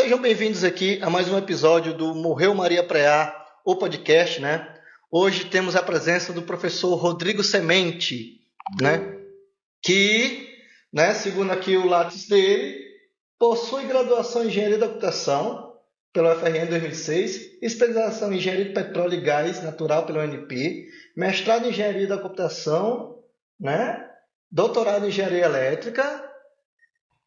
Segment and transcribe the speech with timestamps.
[0.00, 4.66] sejam bem-vindos aqui a mais um episódio do Morreu Maria Preá, o podcast, né?
[5.10, 8.40] Hoje temos a presença do professor Rodrigo Semente,
[8.80, 9.18] né?
[9.82, 10.48] Que,
[10.90, 12.82] né, segundo aqui o lápis dele,
[13.38, 15.74] possui graduação em Engenharia da Computação
[16.14, 21.68] pela UFRN 2006, especialização em Engenharia de Petróleo e Gás Natural pela UNP, mestrado em
[21.68, 23.18] Engenharia da Computação,
[23.60, 24.02] né?
[24.50, 26.29] Doutorado em Engenharia Elétrica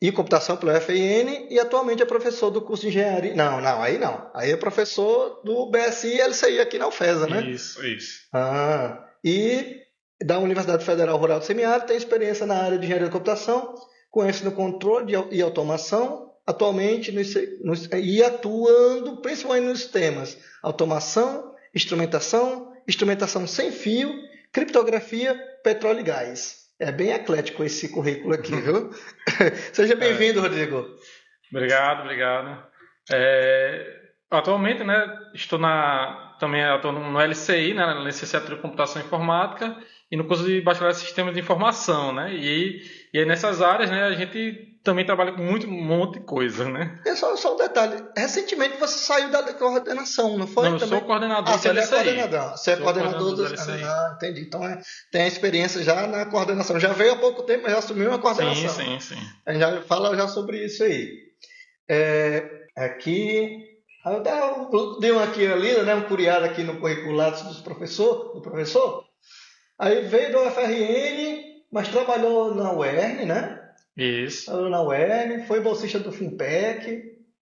[0.04, 3.34] e computação pela UFN e atualmente é professor do curso de engenharia.
[3.34, 4.30] Não, não, aí não.
[4.34, 7.42] Aí é professor do BSI e LCI aqui na UFESA, né?
[7.50, 8.28] Isso, isso.
[8.34, 9.78] Ah, e
[10.22, 13.76] da Universidade Federal Rural do Semiárido tem experiência na área de engenharia de computação,
[14.12, 17.22] conhece no controle e automação, atualmente no,
[17.64, 24.14] no, e atuando principalmente nos temas automação, instrumentação, instrumentação sem fio,
[24.52, 25.34] criptografia,
[25.64, 26.63] petróleo e gás.
[26.84, 28.92] É bem eclético esse currículo aqui, viu?
[29.72, 30.42] Seja bem-vindo, é.
[30.42, 30.86] Rodrigo.
[31.50, 32.62] Obrigado, obrigado.
[33.10, 39.06] É, atualmente, né, estou na, também estou no LCI, né, na licenciatura de Computação e
[39.06, 39.78] Informática,
[40.12, 42.82] e no curso de Bacharelado em Sistemas de Informação, né, e,
[43.14, 47.00] e nessas áreas, né, a gente também trabalha com muito, um monte de coisa, né?
[47.06, 48.04] É só, só um detalhe.
[48.18, 50.66] Recentemente você saiu da coordenação, não foi?
[50.66, 51.00] Não, eu também?
[51.00, 51.96] sou coordenador ah, você do LCI.
[51.96, 52.52] É coordenador.
[52.52, 53.84] Você é coordenador, do, LCI.
[53.84, 54.42] Ah, entendi.
[54.42, 56.80] Então é, tem a experiência já na coordenação.
[56.82, 58.70] Já veio há pouco tempo, mas já assumiu a coordenação.
[58.70, 59.22] Sim, sim, sim.
[59.46, 61.10] A gente já fala já sobre isso aí.
[61.90, 63.72] É, aqui...
[64.06, 69.06] Eu dei um aqui ali, né, um curiado aqui no curricular dos professor, do professor.
[69.80, 73.63] Aí veio do UFRN, mas trabalhou na UERN, né?
[73.98, 74.46] Isso.
[74.46, 77.14] Trabalhou na UERN, foi bolsista do FIMPEC.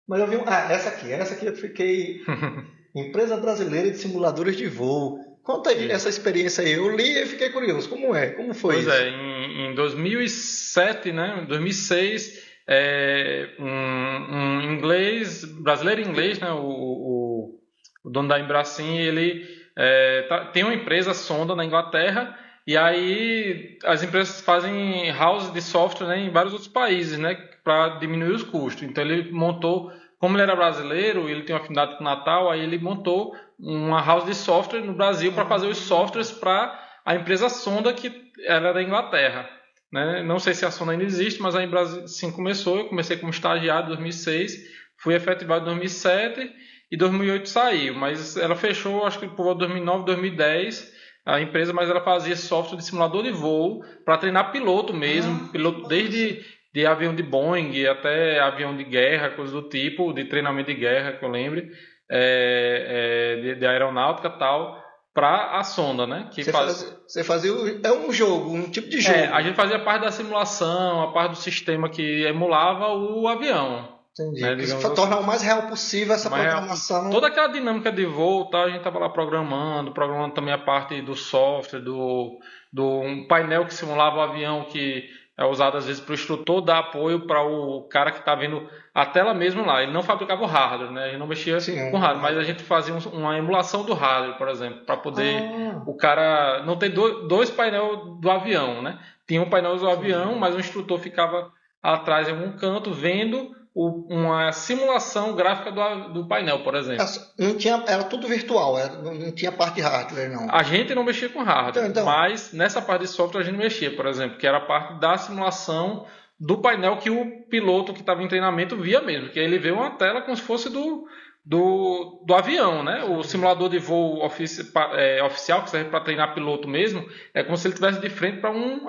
[0.07, 0.38] Mas eu vi.
[0.45, 1.11] Ah, essa aqui.
[1.11, 2.21] Essa aqui eu fiquei...
[2.95, 5.19] Empresa Brasileira de Simuladores de Voo.
[5.44, 6.73] Conta aí essa experiência aí.
[6.73, 7.88] Eu li e fiquei curioso.
[7.88, 8.31] Como é?
[8.31, 8.95] Como foi pois isso?
[8.95, 11.45] Pois é, em, em 2007, né?
[11.47, 16.51] 2006, é, um, um, inglês, brasileiro inglês, né?
[16.51, 17.59] O, o,
[18.03, 23.78] o dono da Embracin, ele é, tá, tem uma empresa sonda na Inglaterra e aí
[23.85, 28.44] as empresas fazem house de software né, em vários outros países, né, para diminuir os
[28.44, 28.83] custos.
[28.83, 29.89] Então ele montou,
[30.19, 34.01] como ele era brasileiro, ele tem uma afinidade com o Natal, aí ele montou uma
[34.01, 38.11] house de software no Brasil para fazer os softwares para a empresa sonda que
[38.44, 39.50] era da Inglaterra.
[39.89, 40.22] Né?
[40.23, 42.79] Não sei se a sonda ainda existe, mas a Embrasil sim começou.
[42.79, 44.57] Eu comecei como estagiário em 2006,
[44.97, 46.51] fui efetivado em 2007
[46.91, 50.97] e 2008 saiu, mas ela fechou acho que por 2009, 2010
[51.27, 55.51] a empresa, mas ela fazia software de simulador de voo para treinar piloto mesmo, ah,
[55.51, 56.41] piloto desde
[56.73, 61.13] de avião de Boeing até avião de guerra, coisa do tipo, de treinamento de guerra,
[61.13, 61.69] que eu lembre,
[62.09, 64.81] é, é, de, de, aeronáutica tal,
[65.13, 66.29] para a sonda, né?
[66.31, 66.67] Que você, faz...
[66.67, 67.51] fazia, você fazia
[67.83, 69.17] é um jogo, um tipo de jogo.
[69.17, 73.97] É, a gente fazia parte da simulação, a parte do sistema que emulava o avião.
[74.19, 74.41] Entendi.
[74.41, 77.01] Né, para tornar o mais real possível essa programação.
[77.01, 77.11] Real.
[77.11, 81.01] Toda aquela dinâmica de voo, tá, a gente estava lá programando, programando também a parte
[81.01, 82.39] do software, do,
[82.72, 86.61] do um painel que simulava o avião que é usado às vezes para o instrutor
[86.61, 89.83] dar apoio para o cara que está vendo a tela mesmo lá.
[89.83, 91.09] Ele não fabricava o hardware, né?
[91.09, 94.50] Gente não mexia Sim, com hardware, mas a gente fazia uma emulação do hardware, por
[94.50, 95.83] exemplo, para poder ah.
[95.85, 98.97] o cara não ter dois painéis do avião, né?
[99.27, 101.51] Tinha um painel do avião, mas o instrutor ficava
[101.83, 107.05] atrás em algum canto vendo uma simulação gráfica do, do painel, por exemplo.
[107.38, 110.49] Não tinha, era tudo virtual, era, não tinha parte de hardware, não.
[110.49, 112.05] A gente não mexia com hardware, então, então.
[112.05, 115.15] mas nessa parte de software a gente mexia, por exemplo, que era a parte da
[115.17, 116.07] simulação
[116.39, 119.91] do painel que o piloto que estava em treinamento via mesmo, que ele vê uma
[119.91, 121.07] tela como se fosse do,
[121.45, 123.03] do, do avião, né?
[123.03, 127.55] O simulador de voo ofici, é, oficial, que serve para treinar piloto mesmo, é como
[127.55, 128.88] se ele estivesse de frente para um,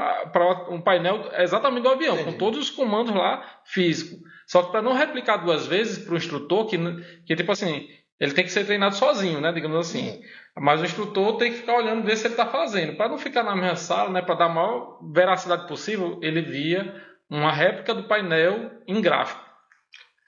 [0.71, 2.33] um painel exatamente do avião, Entendi.
[2.33, 4.19] com todos os comandos lá físicos.
[4.49, 6.79] Só que para não replicar duas vezes para o instrutor, que,
[7.27, 7.87] que tipo assim,
[8.19, 9.53] ele tem que ser treinado sozinho, né?
[9.53, 10.11] Digamos assim.
[10.11, 10.23] Sim.
[10.57, 12.97] Mas o instrutor tem que ficar olhando ver se ele está fazendo.
[12.97, 14.23] Para não ficar na mesma sala, né?
[14.23, 16.95] Para dar a maior veracidade possível, ele via
[17.29, 19.45] uma réplica do painel em gráfico.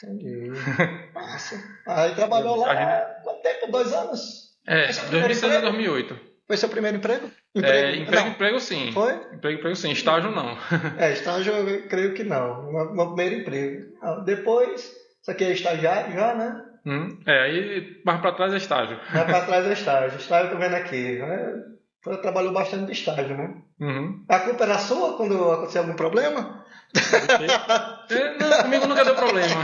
[0.05, 0.51] Entendi.
[1.15, 1.57] Massa.
[1.87, 3.25] Aí trabalhou lá gente...
[3.25, 3.73] quanto tempo?
[3.73, 4.51] Dois anos?
[4.67, 6.30] É, 2006 a 2008.
[6.51, 7.31] Foi seu primeiro emprego?
[7.55, 8.91] Emprego, é, emprego, emprego sim.
[8.91, 9.13] Foi?
[9.33, 9.93] Emprego, emprego sim.
[9.93, 10.59] Estágio não.
[10.99, 12.73] é, estágio eu creio que não.
[12.73, 13.87] Meu, meu primeiro emprego.
[14.25, 14.81] Depois,
[15.23, 16.61] isso aqui é estagiário já, né?
[16.85, 18.99] Hum, é, aí mais para trás é estágio.
[19.15, 20.19] Mais para trás é estágio.
[20.19, 21.21] Estágio eu tô vendo aqui.
[21.21, 23.55] É, trabalhou bastante de estágio, né?
[23.79, 24.25] Uhum.
[24.29, 26.60] A culpa era sua quando aconteceu algum problema?
[28.39, 29.63] Não, comigo nunca deu problema.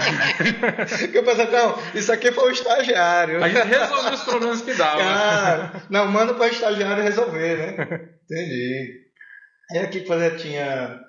[1.13, 3.43] eu pensei, não, isso aqui foi o estagiário.
[3.43, 5.03] A gente resolveu os problemas que dava.
[5.03, 8.11] Ah, não, manda para o estagiário resolver, né?
[8.25, 9.07] Entendi.
[9.73, 11.01] Aí aqui que fazer tinha.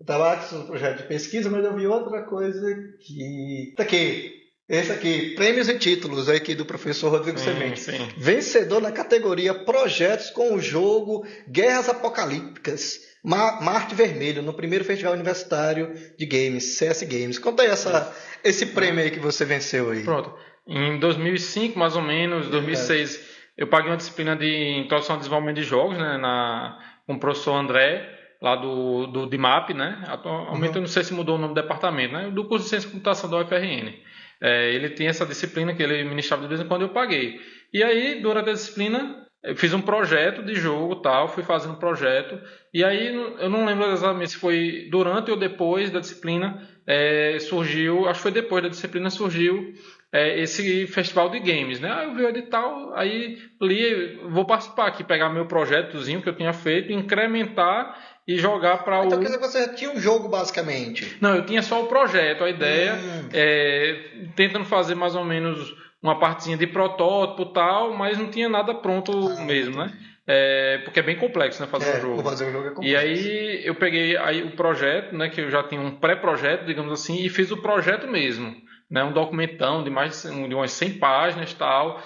[0.00, 2.66] Eu estava no projeto de pesquisa, mas eu vi outra coisa
[3.00, 3.74] que.
[3.76, 4.32] Tá aqui.
[4.66, 7.80] Esse aqui, prêmios e títulos aqui do professor Rodrigo Sim, Semente.
[7.80, 8.08] sim.
[8.16, 12.98] Vencedor na categoria Projetos com o jogo Guerras Apocalípticas.
[13.24, 17.38] Ma- Marte Vermelho, no primeiro Festival Universitário de Games, CS Games.
[17.38, 20.04] Conta aí essa, esse prêmio aí que você venceu aí.
[20.04, 20.34] Pronto.
[20.66, 25.62] Em 2005, mais ou menos, 2006, eu paguei uma disciplina de introdução ao desenvolvimento de
[25.62, 28.10] jogos, né, na, com o professor André,
[28.42, 30.02] lá do, do DIMAP, né?
[30.06, 30.76] Atualmente Uhum.
[30.76, 32.30] eu não sei se mudou o nome do departamento, né?
[32.30, 33.94] Do curso de Ciência e Computação da UFRN.
[34.42, 37.40] É, ele tem essa disciplina que ele ministrava de vez em quando eu paguei.
[37.72, 41.78] E aí, durante a disciplina, eu fiz um projeto de jogo tal, fui fazendo um
[41.78, 42.38] projeto.
[42.72, 48.08] E aí, eu não lembro exatamente se foi durante ou depois da disciplina, é, surgiu,
[48.08, 49.72] acho que foi depois da disciplina, surgiu
[50.12, 51.90] é, esse festival de games, né?
[51.92, 56.36] Aí eu vi o edital, aí li, vou participar aqui, pegar meu projetozinho que eu
[56.36, 59.20] tinha feito, incrementar e jogar para Então o.
[59.20, 61.16] quer dizer que você tinha um jogo basicamente.
[61.20, 63.28] Não, eu tinha só o projeto, a ideia, Hum.
[63.32, 64.00] é,
[64.34, 65.74] tentando fazer mais ou menos
[66.04, 69.90] uma partezinha de protótipo e tal, mas não tinha nada pronto Ah, mesmo, né?
[70.26, 72.22] É, porque é bem complexo, né, fazer É, um jogo.
[72.22, 72.98] fazer um jogo é E complexo.
[72.98, 77.24] aí eu peguei aí o projeto, né, que eu já tinha um pré-projeto, digamos assim,
[77.24, 78.54] e fiz o projeto mesmo,
[78.90, 82.00] né, um documentão de mais de umas 100 páginas tal,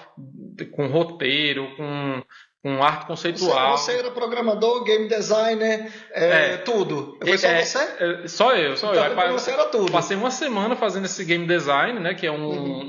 [0.71, 2.21] com roteiro, com,
[2.61, 3.77] com arte Você, conceitual.
[3.77, 6.57] você era programador, game designer, é, É.
[6.57, 7.17] tudo.
[7.23, 7.77] Foi só É, você?
[7.77, 9.19] é, só eu, só Então, eu.
[9.19, 9.91] Aí, você era tudo.
[9.91, 12.79] Passei uma semana fazendo esse game design, né, que é um, Uhum.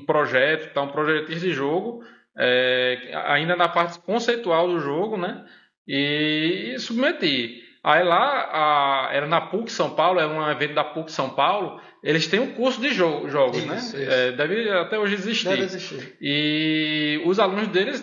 [0.00, 2.02] um- projeto, tá, um projetista de jogo,
[2.36, 5.44] é, ainda na parte conceitual do jogo, né,
[5.86, 7.60] e, submeti.
[7.84, 11.80] Aí lá, a- era na PUC São Paulo, é um evento da PUC São Paulo,
[12.02, 13.76] eles têm um curso de jo- jogos, Isso, né?
[13.76, 13.96] isso.
[13.96, 15.48] É, deve até hoje existir.
[15.50, 16.16] Deve existir.
[16.20, 18.02] E os alunos deles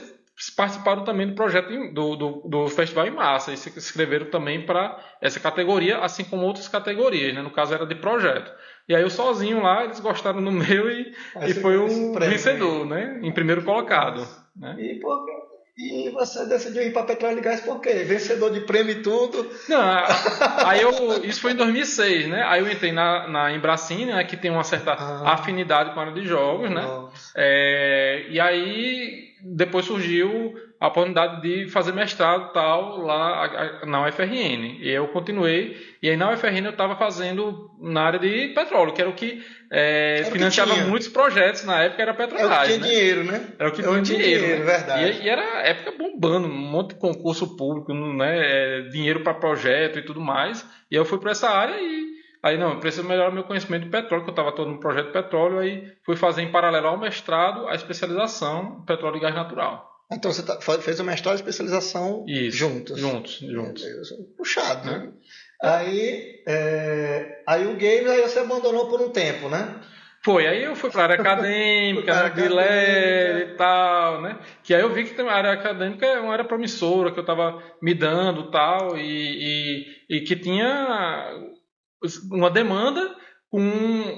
[0.55, 4.99] participaram também do projeto do, do, do festival em massa e se inscreveram também para
[5.19, 7.41] essa categoria, assim como outras categorias, né?
[7.41, 8.51] No caso era de projeto.
[8.87, 12.29] E aí eu sozinho lá, eles gostaram do meu e, Aí e foi o prêmio
[12.31, 13.19] vencedor, né?
[13.23, 14.25] Em primeiro colocado.
[14.55, 14.75] Né?
[14.77, 14.99] E,
[16.07, 17.93] e você decidiu ir para Petróleo e Gás por quê?
[18.03, 19.47] Vencedor de prêmio e tudo.
[19.69, 19.79] Não,
[20.65, 22.43] aí eu, isso foi em 2006, né?
[22.43, 24.23] Aí eu entrei na, na Embracine, né?
[24.23, 25.33] Que tem uma certa Ah.
[25.33, 26.83] afinidade com a área de jogos, né?
[27.35, 34.77] É, e aí depois surgiu a oportunidade de fazer mestrado tal lá na UFRN.
[34.79, 35.75] E eu continuei.
[36.03, 39.43] E aí na UFRN eu estava fazendo na área de petróleo, que era o que
[39.71, 40.85] é, Era o que financiava tinha.
[40.85, 42.59] muitos projetos na época, era É o Petrobras.
[42.59, 42.87] que tinha né?
[42.87, 43.47] dinheiro, né?
[43.57, 44.55] Era o que É o tinha dinheiro, né?
[44.65, 45.19] verdade.
[45.19, 48.37] E, e era época bombando, um monte de concurso público, né?
[48.37, 50.65] é, dinheiro para projeto e tudo mais.
[50.91, 53.89] E eu fui para essa área e aí não, eu preciso melhorar meu conhecimento de
[53.89, 56.99] petróleo, que eu estava todo no projeto de petróleo, aí fui fazer em paralelo ao
[56.99, 59.87] mestrado a especialização em petróleo e gás natural.
[60.11, 62.57] Então você tá- fez o mestrado e especialização Isso.
[62.57, 62.97] juntos.
[62.99, 63.83] Juntos, juntos.
[63.83, 65.11] Meu Deus, Puxado, né?
[65.61, 69.81] Aí, é, aí o game aí você abandonou por um tempo, né?
[70.23, 74.39] Foi, aí eu fui para a área acadêmica, pra né, de e tal, né?
[74.63, 77.61] Que aí eu vi que a área acadêmica é uma área promissora, que eu estava
[77.81, 81.31] me dando e tal, e, e, e que tinha
[82.31, 83.15] uma demanda
[83.49, 83.61] com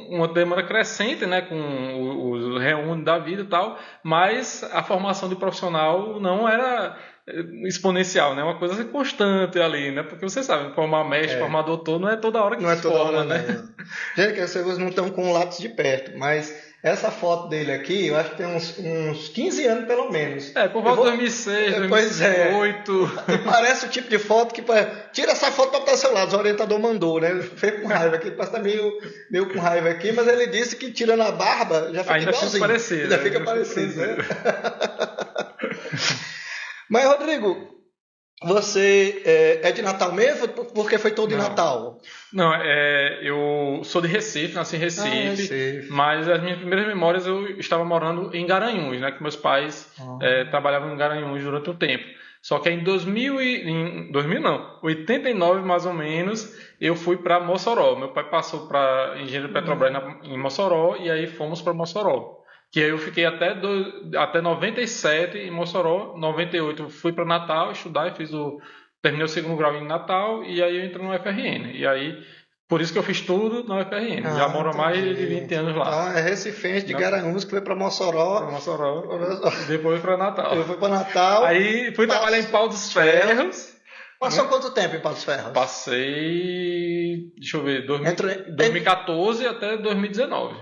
[0.09, 5.35] uma demanda crescente, né, com os reúne da vida e tal, mas a formação de
[5.35, 6.97] profissional não era
[7.27, 11.39] eh, exponencial, né, uma coisa constante ali, né, porque você sabe, formar mestre, É.
[11.39, 13.37] formar doutor não é toda hora que Não é se toda forma, hora, né?
[13.37, 13.63] né?
[14.15, 18.07] Gente, que vocês não estão com o lápis de perto, mas essa foto dele aqui,
[18.07, 20.55] eu acho que tem uns, uns 15 anos pelo menos.
[20.55, 22.51] É, por volta de 2006, É, pois é.
[22.51, 23.11] 2008.
[23.27, 24.63] E parece o tipo de foto que.
[25.11, 27.41] Tira essa foto para botar seu lado, o orientador mandou, né?
[27.41, 28.93] Fiquei com raiva aqui, parece tá meio,
[29.29, 32.37] meio com raiva aqui, mas ele disse que tirando a barba já fica Ainda fica
[32.37, 32.61] igualzinho.
[32.61, 33.01] parecido.
[33.03, 33.23] Ainda né?
[33.23, 34.17] fica parecido, né?
[36.89, 37.78] Mas, Rodrigo,
[38.43, 40.47] você é, é de Natal mesmo?
[40.47, 41.35] Porque foi todo de.
[41.35, 41.97] Natal?
[42.31, 45.87] Não, é, eu sou de Recife, nasci em Recife, Ah, Recife.
[45.91, 49.11] mas as minhas primeiras memórias eu estava morando em Garanhuns, né?
[49.11, 50.17] Que meus pais Ah.
[50.21, 52.05] é, trabalhavam em Garanhuns durante um tempo.
[52.41, 57.37] Só que em 2000 e, em 2000 não, 89 mais ou menos, eu fui para
[57.41, 57.97] Mossoró.
[57.97, 62.38] Meu pai passou para Engenheiro Petrobras na- em Mossoró e aí fomos para Mossoró.
[62.71, 67.71] Que aí eu fiquei até, do, até 97 em Mossoró, 98 eu fui para Natal
[67.71, 68.59] estudar e fiz o
[69.01, 71.71] terminei o segundo grau em Natal e aí eu entrei no UFRN.
[71.73, 72.15] E aí
[72.67, 74.21] por isso que eu fiz tudo na UFRN.
[74.37, 75.25] Já Ah, moro há mais de entendi.
[75.41, 75.87] 20 anos lá.
[76.09, 76.93] Então é Recifense de.
[76.93, 78.51] Garanhuns que foi para Mossoró.
[78.51, 79.01] Mossoró,
[79.67, 80.53] depois para Natal.
[80.55, 81.45] Eu fui para Natal.
[81.45, 83.73] Aí fui trabalhar em Pau dos Ferros.
[84.19, 85.53] Passou quanto tempo em Patos Ferros?
[85.53, 90.55] Passei, deixa eu ver, 2000 Entre- 2014 até 2019.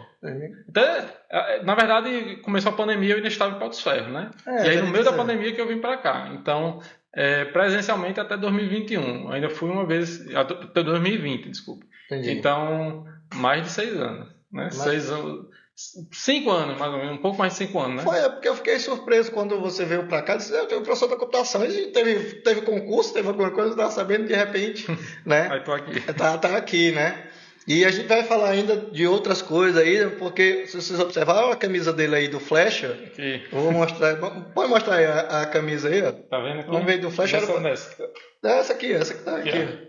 [1.30, 4.32] Eh, na verdade, começou a pandemia e eu ainda estava em Pau dos Ferros, né?
[4.46, 6.32] É, e aí, no meio da pandemia que eu vim para cá.
[6.34, 6.82] Então,
[7.14, 9.32] eh, presencialmente até 2021.
[9.32, 11.86] Ainda fui uma vez, até 2020, desculpa.
[12.06, 12.32] Entendi.
[12.32, 13.06] Então,
[13.36, 14.28] mais de seis anos.
[14.52, 14.70] Né?
[14.72, 15.48] Seis, anos
[16.12, 18.04] Cinco anos, mais ou menos, um pouco mais de cinco anos, né?
[18.04, 20.36] Foi, é porque eu fiquei surpreso quando você veio para cá.
[20.36, 21.64] Disse, eu tenho professor da computação.
[21.64, 24.88] E teve, teve concurso, teve alguma coisa, eu estava sabendo de repente,
[25.24, 25.48] né?
[25.52, 26.02] Aí tô aqui.
[26.14, 27.30] Tá, tá aqui, né?
[27.68, 31.56] E a gente vai falar ainda de outras coisas aí, porque se vocês observarem a
[31.56, 33.44] camisa dele aí do Flecha, Aqui.
[33.52, 34.16] eu vou mostrar.
[34.16, 36.12] Pode mostrar aí a, a camisa aí, ó.
[36.14, 36.66] Tá vendo?
[36.66, 38.10] Vamos ver do Flash, Essa, era- nessa.
[38.44, 39.50] Essa aqui, essa que tá aqui.
[39.50, 39.88] Aqui,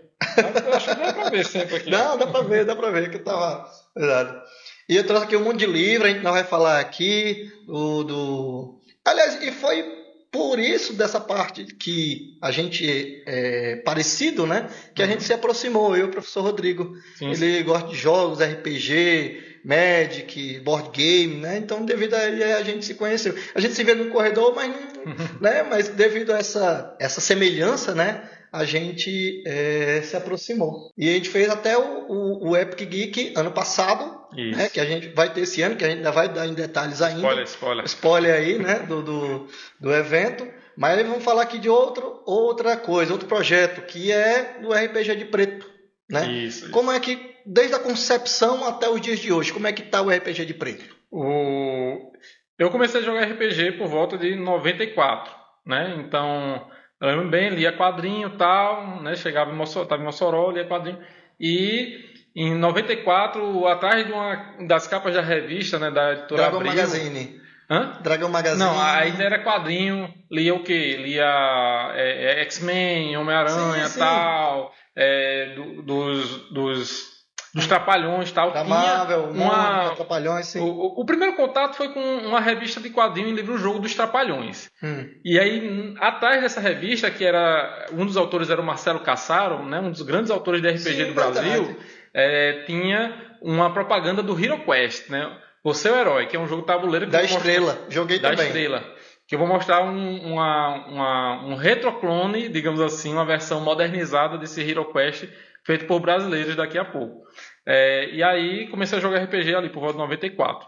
[0.67, 1.89] Eu acho que dá pra ver sempre aqui.
[1.89, 3.65] Não, dá pra ver, dá pra ver que tava.
[3.97, 4.41] Exato.
[4.89, 8.03] E eu trouxe aqui um monte de livro, a gente não vai falar aqui do.
[8.03, 8.79] do...
[9.05, 9.98] Aliás, e foi
[10.31, 14.69] por isso dessa parte que a gente é parecido, né?
[14.93, 16.95] Que a gente se aproximou, eu e o professor Rodrigo.
[17.17, 21.57] Sim, Ele gosta de jogos, RPG, Magic, board game, né?
[21.57, 23.35] Então, devido a ele, a gente se conheceu.
[23.55, 25.63] A gente se vê no corredor, mas não, né?
[25.63, 28.29] Mas devido a essa, essa semelhança, né?
[28.51, 30.91] A gente é, se aproximou.
[30.97, 34.69] E a gente fez até o, o, o Epic Geek ano passado, né?
[34.69, 37.01] Que a gente vai ter esse ano, que a gente ainda vai dar em detalhes
[37.01, 37.19] ainda.
[37.19, 37.85] Spoiler, spoiler.
[37.85, 38.79] Spoiler aí, né?
[38.79, 39.47] Do, do,
[39.79, 40.47] do evento.
[40.79, 45.25] Mas vamos falar aqui de outro, outra coisa, outro projeto, que é do RPG de
[45.25, 45.69] preto,
[46.09, 46.25] né?
[46.31, 46.63] Isso.
[46.65, 46.71] isso.
[46.71, 50.01] Como é que, desde a concepção até os dias de hoje, como é que tá
[50.01, 50.95] o RPG de preto?
[51.11, 52.13] O...
[52.57, 55.33] Eu comecei a jogar RPG por volta de 94,
[55.65, 55.97] né?
[55.99, 56.65] Então,
[57.01, 59.15] eu lembro bem, lia quadrinho e tal, né?
[59.15, 60.99] Chegava em Mossoró, tava em Mossoró, lia quadrinho.
[61.39, 65.89] E em 94, atrás de uma das capas da revista, né?
[65.91, 66.71] Da editora Dragon Abril...
[66.71, 67.39] Magazine.
[67.69, 67.99] Hã?
[68.01, 68.63] Dragon Magazine.
[68.63, 70.97] Não, ainda era quadrinho, lia o quê?
[70.97, 77.18] Lia é, é, X-Men, Homem-Aranha tal, é, do- dos, dos,
[77.53, 78.51] dos Trapalhões tal.
[78.51, 80.59] Da Marvel, uma, Trapalhões, sim.
[80.59, 80.65] o,
[80.99, 84.69] o- primeiro contato foi com uma revista de quadrinho em livro-jogo dos Trapalhões.
[84.83, 85.09] Hum.
[85.25, 87.87] E aí, atrás dessa revista, que era.
[87.93, 91.05] Um dos autores era o Marcelo Cassaro, né, um dos grandes autores de RPG Sim,
[91.07, 91.75] do Brasil,
[92.13, 95.31] é, tinha uma propaganda do Hero Quest, né?
[95.63, 97.77] Você é o herói, que é um jogo tabuleiro que Da vou mostrar- Estrela.
[97.89, 98.45] Joguei da também.
[98.47, 98.83] Estrela.
[99.27, 104.61] Que eu vou mostrar um, uma, uma- um retroclone, digamos assim, uma versão modernizada desse
[104.67, 105.25] Hero Quest,
[105.65, 107.23] feito por brasileiros daqui a pouco.
[107.65, 110.67] É, e aí comecei a jogar RPG ali por volta de 94.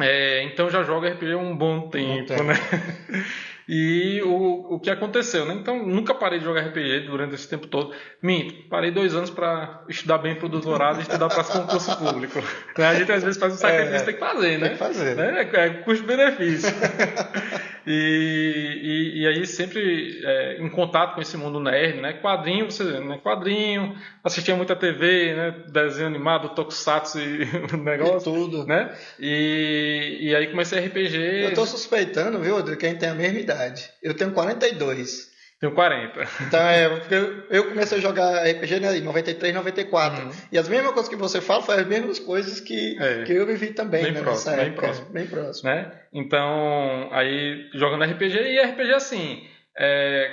[0.00, 2.42] É, então já jogo RPG há um bom tempo, tempo.
[2.44, 2.54] né?
[3.72, 5.54] E o, o que aconteceu, né?
[5.54, 7.94] Então nunca parei de jogar RPG durante esse tempo todo.
[8.20, 12.40] Minto, parei dois anos para estudar bem pro doutorado e estudar para concurso público.
[12.76, 12.86] Né?
[12.88, 14.68] A gente às vezes faz um sacrifício, É, tem que fazer, né?
[14.70, 15.14] Tem que fazer.
[15.14, 15.48] né?
[15.52, 16.68] É custo-benefício.
[17.86, 22.12] e, e, e aí sempre é, em contato com esse mundo nerd, né?
[22.14, 23.18] Quadrinho, você né?
[23.22, 25.64] quadrinho, assistia muita TV, né?
[25.72, 28.66] Desenho animado, tokusatsu e E negócio, tudo.
[28.66, 28.94] né?
[29.18, 33.14] E, e aí comecei RPG, Eu tô suspeitando, viu, Rodrigo, que a gente tem a
[33.14, 33.90] mesma idade.
[34.02, 35.29] Eu tenho 42.
[35.60, 36.26] Tenho 40.
[36.48, 40.24] Então, é, porque eu- eu comecei a jogar RPG né, em 93, 94.
[40.24, 40.32] Uhum.
[40.50, 43.24] E as mesmas coisas que você fala foram as mesmas coisas que, É.
[43.24, 44.82] que eu vivi também, Bem né, próximo, bem época.
[44.82, 45.06] próximo.
[45.10, 45.68] Bem próximo.
[45.70, 45.92] né?
[46.12, 49.44] Então, aí jogando RPG e RPG assim,
[49.78, 50.30] é,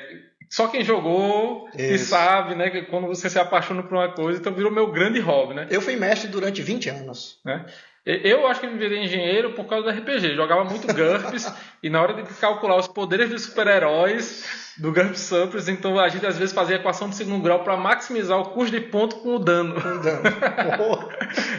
[0.49, 2.05] só quem jogou Isso.
[2.05, 2.69] sabe, né?
[2.69, 5.67] Que quando você se apaixona por uma coisa, então virou meu grande hobby, né?
[5.69, 7.39] Eu fui mestre durante 20 anos.
[7.43, 7.65] né?
[8.07, 10.33] Eu acho que me virei engenheiro por causa do RPG.
[10.33, 14.45] Jogava muito GURPS e na hora de calcular os poderes dos super-heróis
[14.77, 18.39] do GURPS Surplus, então a gente às vezes fazia equação de segundo grau para maximizar
[18.39, 19.75] o custo de ponto com o dano.
[19.75, 20.21] Andando.
[20.77, 21.09] Pô,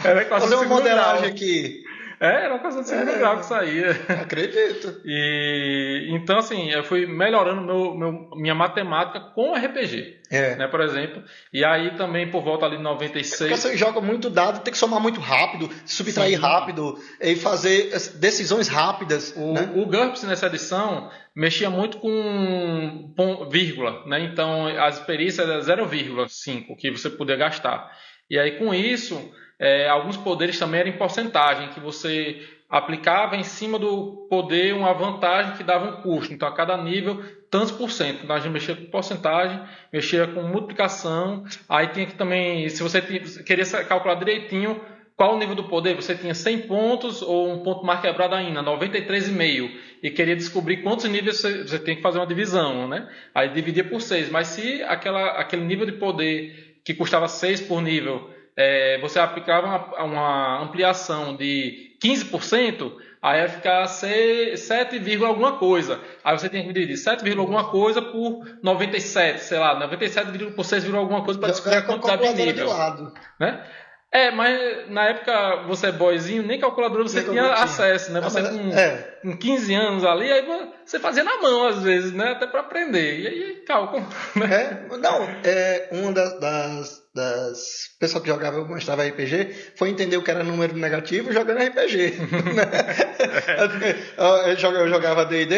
[0.08, 0.96] Era equação Fazer uma segundo grau.
[0.96, 1.82] modelagem aqui.
[2.20, 3.18] É, era uma equação de segundo É.
[3.18, 3.90] grau que saía.
[4.22, 5.00] Acredito.
[5.04, 10.56] E então assim, eu fui melhorando meu, meu- minha matemática com RPG, É.
[10.56, 11.22] né, por exemplo.
[11.52, 14.78] E aí também por volta ali de Porque 96, você joga muito dado, tem que
[14.78, 16.42] somar muito rápido, subtrair Sim.
[16.42, 19.32] rápido e fazer decisões rápidas.
[19.36, 19.72] o, né?
[19.76, 23.14] o GURPS nessa edição mexia muito com
[23.50, 24.20] vírgula, né?
[24.24, 27.90] Então as perícias era 0,5 que você podia gastar.
[28.30, 33.42] E aí com isso, é, alguns poderes também eram em porcentagem, que você aplicava em
[33.42, 36.32] cima do poder uma vantagem que dava um custo.
[36.32, 38.24] Então a cada nível, tantos por cento.
[38.24, 39.60] Então a gente mexia com porcentagem,
[39.92, 41.44] mexia com multiplicação.
[41.68, 44.80] Aí tinha que também, se você queria calcular direitinho
[45.16, 48.62] qual o nível do poder, você tinha 100 pontos ou um ponto mais quebrado ainda,
[48.62, 49.68] 93,5.
[50.00, 53.08] E queria descobrir quantos níveis você, você tem que fazer uma divisão, né?
[53.34, 54.30] Aí dividia por 6.
[54.30, 59.66] Mas se aquela, aquele nível de poder que custava 6 por nível, é, você aplicava
[59.66, 66.00] uma, uma ampliação de 15%, aí ia ficar se- 7, vírgula alguma coisa.
[66.24, 70.50] Aí você tinha que dividir 7, vírgula alguma coisa por 97, sei lá, 97 vírgula
[70.50, 73.14] por 6, vírgula alguma coisa para descobrir a quantidade de calculadora de nível lado.
[73.38, 73.64] né?
[74.10, 78.20] É, mas na época você é boyzinho, nem calculadora você Nem tinha acesso, né?
[78.22, 79.18] Ah, Você com, é.
[79.20, 80.46] com 15 anos ali, aí
[80.84, 82.32] você fazia na mão às vezes, né?
[82.32, 83.20] Até para aprender.
[83.20, 84.86] E aí cálculo, né?
[84.90, 87.58] É, não, é uma das, das, das
[88.00, 92.14] pessoas que jogavam, mostrava RPG, foi entender o que era número negativo jogando RPG.
[94.16, 95.54] eu jogava D&D,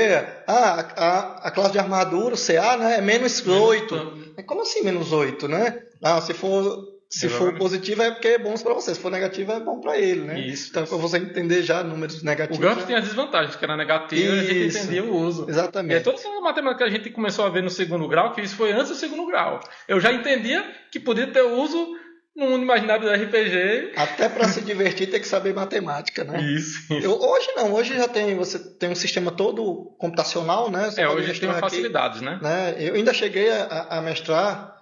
[0.48, 4.34] ah, a, a classe de armadura, o CA, né, é menos 8.
[4.44, 5.78] Como assim menos 8, né?
[6.02, 9.50] Ah, se for se for positivo é porque é bom para você, se for negativo
[9.50, 10.38] é bom para ele, né?
[10.38, 10.70] Isso.
[10.70, 12.58] Então, para você entender já números negativos.
[12.58, 12.86] O GURPS já...
[12.86, 15.46] tem as desvantagens, que era negativo e a gente entendia o uso.
[15.48, 15.92] Exatamente.
[15.92, 18.40] E é toda essa matemática que a gente começou a ver no segundo grau, que
[18.40, 19.58] isso foi antes do segundo grau.
[19.88, 21.96] Eu já entendia que podia ter uso
[22.36, 23.92] no mundo imaginário do RPG.
[23.96, 26.40] Até para se divertir tem que saber matemática, né?
[26.40, 26.92] Isso.
[26.94, 30.90] Eu, hoje não, hoje já tem você tem um sistema todo computacional, né?
[30.90, 32.38] Você é, hoje a gente tem facilidades, né?
[32.40, 32.76] né?
[32.78, 34.79] Eu ainda cheguei a, a mestrar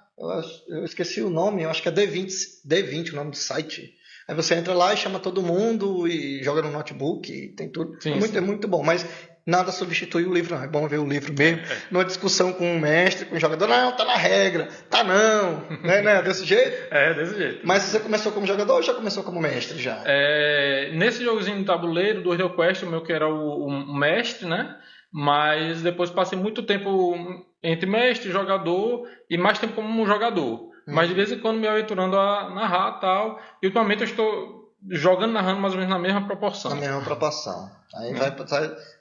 [0.69, 2.31] eu, esqueci o nome, eu acho que é D20,
[2.67, 3.95] D20 o nome do site.
[4.27, 7.97] Aí você entra lá e chama todo mundo e joga no notebook, e tem tudo.
[8.03, 8.37] Sim, é, muito, sim.
[8.37, 9.07] é muito bom, mas
[9.47, 10.63] nada substitui o livro, não.
[10.63, 11.63] É bom ver o livro mesmo.
[11.63, 11.77] É.
[11.91, 15.67] Numa discussão com o mestre, com o jogador, não, tá na regra, tá não.
[15.83, 16.23] né, né?
[16.23, 16.93] Desse jeito?
[16.93, 17.61] É, desse jeito.
[17.67, 20.03] Mas você começou como jogador ou já começou como mestre já?
[20.05, 24.47] É, nesse jogozinho de tabuleiro do Real Quest, o meu que era o, o mestre,
[24.47, 24.77] né?
[25.13, 27.15] Mas depois passei muito tempo
[27.63, 30.61] entre mestre, jogador e mais tempo como um jogador.
[30.61, 30.71] Uhum.
[30.87, 33.41] Mas de vez em quando me aventurando a narrar tal.
[33.63, 36.71] E ultimamente eu estou jogando, narrando mais ou menos na mesma proporção.
[36.71, 37.71] Na mesma proporção.
[37.95, 38.31] Aí vai,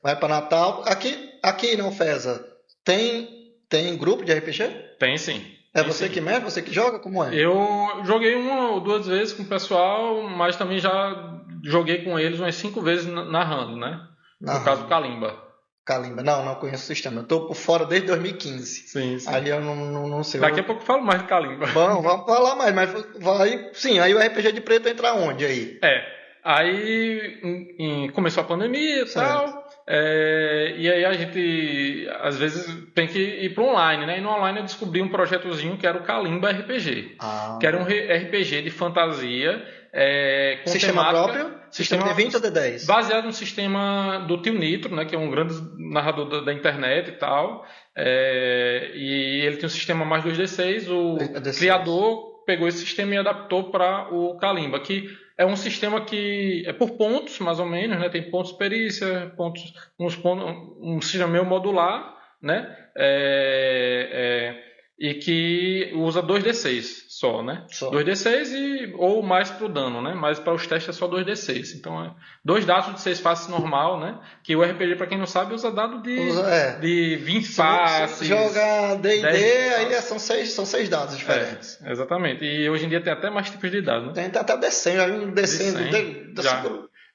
[0.02, 0.84] vai para Natal.
[0.86, 2.46] Aqui, aqui não, Feza,
[2.84, 4.96] tem, tem grupo de RPG?
[5.00, 5.46] Tem sim.
[5.74, 6.98] É você que mexe, você que joga?
[6.98, 7.36] Como é?
[7.36, 12.40] Eu joguei uma ou duas vezes com o pessoal, mas também já joguei com eles
[12.40, 14.02] umas cinco vezes narrando, né?
[14.42, 15.47] No caso do Kalimba.
[15.88, 16.22] Kalimba.
[16.22, 17.20] Não, não conheço o sistema.
[17.20, 18.88] Eu estou por fora desde 2015.
[18.88, 19.30] Sim, sim.
[19.30, 20.42] Aí eu não, não, não sei.
[20.42, 21.66] Daqui a pouco eu falo mais de Kalimba.
[21.68, 23.70] Bom, vamos falar mais, mas vai.
[23.72, 25.80] Sim, aí o RPG de preto entra onde aí?
[25.82, 26.18] É.
[26.44, 29.66] Aí em, em, começou a pandemia e tal.
[29.90, 34.18] É, e aí a gente às vezes tem que ir para online, né?
[34.18, 37.16] E no online eu descobri um projetozinho que era o Kalimba RPG.
[37.20, 37.58] Ah.
[37.60, 41.58] Que era um RPG de fantasia é, com sistema temática, próprio?
[41.72, 42.86] Sistema de 20 ou de 10?
[42.86, 47.10] Baseado no sistema do Tio Nitro, né, que é um grande narrador da, da internet
[47.10, 47.66] e tal.
[47.96, 50.90] É, e ele tem um sistema mais 2D6.
[50.90, 51.58] O D6.
[51.58, 56.74] criador pegou esse sistema e adaptou para o Kalimba, que é um sistema que é
[56.74, 58.10] por pontos, mais ou menos, né?
[58.10, 60.46] Tem pontos perícia, pontos, uns pontos,
[60.82, 62.76] um sistema meio modular, né?
[62.96, 64.67] É, é,
[65.00, 67.66] e que usa 2d6 só, né?
[67.70, 67.92] Só.
[67.92, 70.16] 2d6 e, ou mais para o dano, né?
[70.16, 71.76] Mas para os testes é só 2d6.
[71.76, 72.12] Então, é
[72.44, 74.20] dois dados de 6 faces normal, né?
[74.44, 76.80] Que o RPG, para quem não sabe, usa dado de, usa, é.
[76.80, 78.28] de 20 se faces.
[78.28, 81.80] Joga D&D, aí é, são 6 são seis dados diferentes.
[81.84, 82.44] É, exatamente.
[82.44, 84.14] E hoje em dia tem até mais tipos de dados, né?
[84.14, 85.92] Tem até D100, já um D100.
[85.92, 86.64] D100 de, já.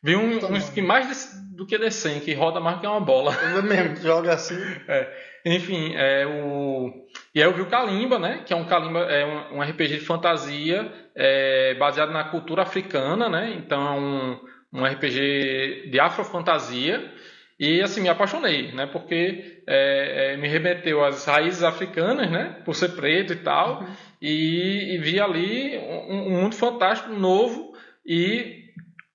[0.03, 3.37] Vi um, uns que mais do que D100, que roda mais que uma bola.
[3.55, 4.59] Eu mesmo, joga assim.
[4.89, 5.33] É.
[5.45, 6.93] Enfim, é o.
[7.35, 8.43] E aí eu vi o Kalimba, né?
[8.45, 13.29] Que é um Kalimba, é um, um RPG de fantasia é, baseado na cultura africana,
[13.29, 13.55] né?
[13.57, 14.41] Então é um,
[14.81, 17.11] um RPG de afrofantasia.
[17.59, 18.87] E assim, me apaixonei, né?
[18.87, 22.57] Porque é, é, me remeteu às raízes africanas, né?
[22.65, 23.81] Por ser preto e tal.
[23.81, 23.87] Uhum.
[24.21, 28.62] E, e, vi ali um, um mundo fantástico, novo e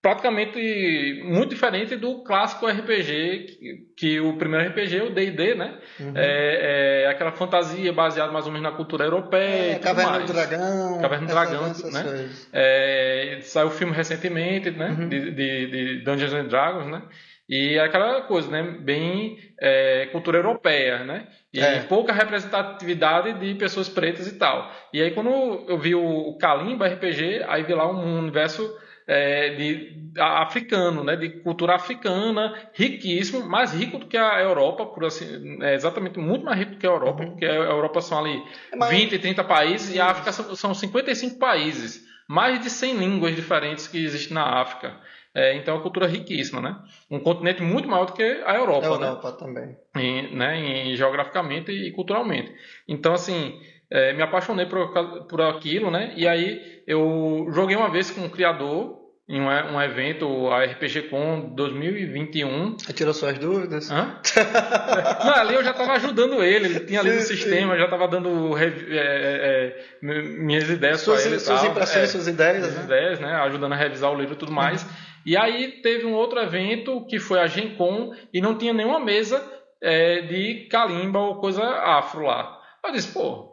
[0.08, 5.78] praticamente muito diferente do clássico RPG, que, que o primeiro RPG, o D&D, né?
[6.00, 6.14] Uhum.
[6.16, 9.74] É, é, aquela fantasia baseada mais ou menos na cultura europeia.
[9.74, 11.02] É, Caverna do Dragão.
[11.02, 12.30] Caverna do Dragão, né?
[12.54, 14.96] É, saiu o filme recentemente, né?
[14.98, 15.10] Uhum.
[15.10, 17.02] De, de, de, Dungeons and Dragons, né?
[17.50, 18.64] E é aquela coisa, né?
[18.80, 21.28] Bem é, cultura europeia, né?
[21.54, 21.82] E é.
[21.82, 24.72] pouca representatividade de pessoas pretas e tal.
[24.94, 28.74] E aí quando eu vi o Kalimba RPG, aí vi lá um universo
[29.08, 35.06] é, de, africano, né, de cultura africana, riquíssimo, mais rico do que a Europa, por
[35.06, 37.32] assim, é exatamente muito mais rico do que a Europa, uhum.
[37.32, 38.44] porque a Europa são ali
[38.76, 38.92] mais...
[38.92, 43.88] 20, 30 países e a África são, são 55 países, mais de 100 línguas diferentes
[43.88, 44.98] que existem na África.
[45.34, 46.76] É, então é uma cultura riquíssima, né?
[47.12, 49.08] Um continente muito maior do que a Europa, a né?
[49.08, 49.38] Europa né?
[49.38, 49.78] também.
[49.96, 52.52] E, né, em, geograficamente e culturalmente.
[52.88, 54.92] Então, assim, é, me apaixonei por,
[55.28, 56.14] por aquilo, né?
[56.16, 61.10] E aí eu joguei uma vez com um criador em um, um evento, a RPG
[61.10, 62.78] Com 2021.
[62.78, 63.92] Você tirou suas dúvidas?
[63.92, 64.22] Hã?
[65.26, 68.08] Não, ali eu já estava ajudando ele, ele tinha ali sim, no sistema, já estava
[68.08, 71.40] dando é, é, é, minhas ideias suas, para ele.
[71.40, 71.72] Suas tal.
[71.72, 72.64] impressões, é, suas ideias.
[72.64, 72.84] Suas né?
[72.86, 73.34] ideias, né?
[73.34, 74.84] Ajudando a revisar o livro e tudo mais.
[74.84, 74.90] Uhum.
[75.26, 79.02] E aí teve um outro evento que foi a Gen Con e não tinha nenhuma
[79.02, 79.44] mesa
[79.82, 82.58] é, de calimba ou coisa afro lá.
[82.82, 83.47] Eu disse, pô,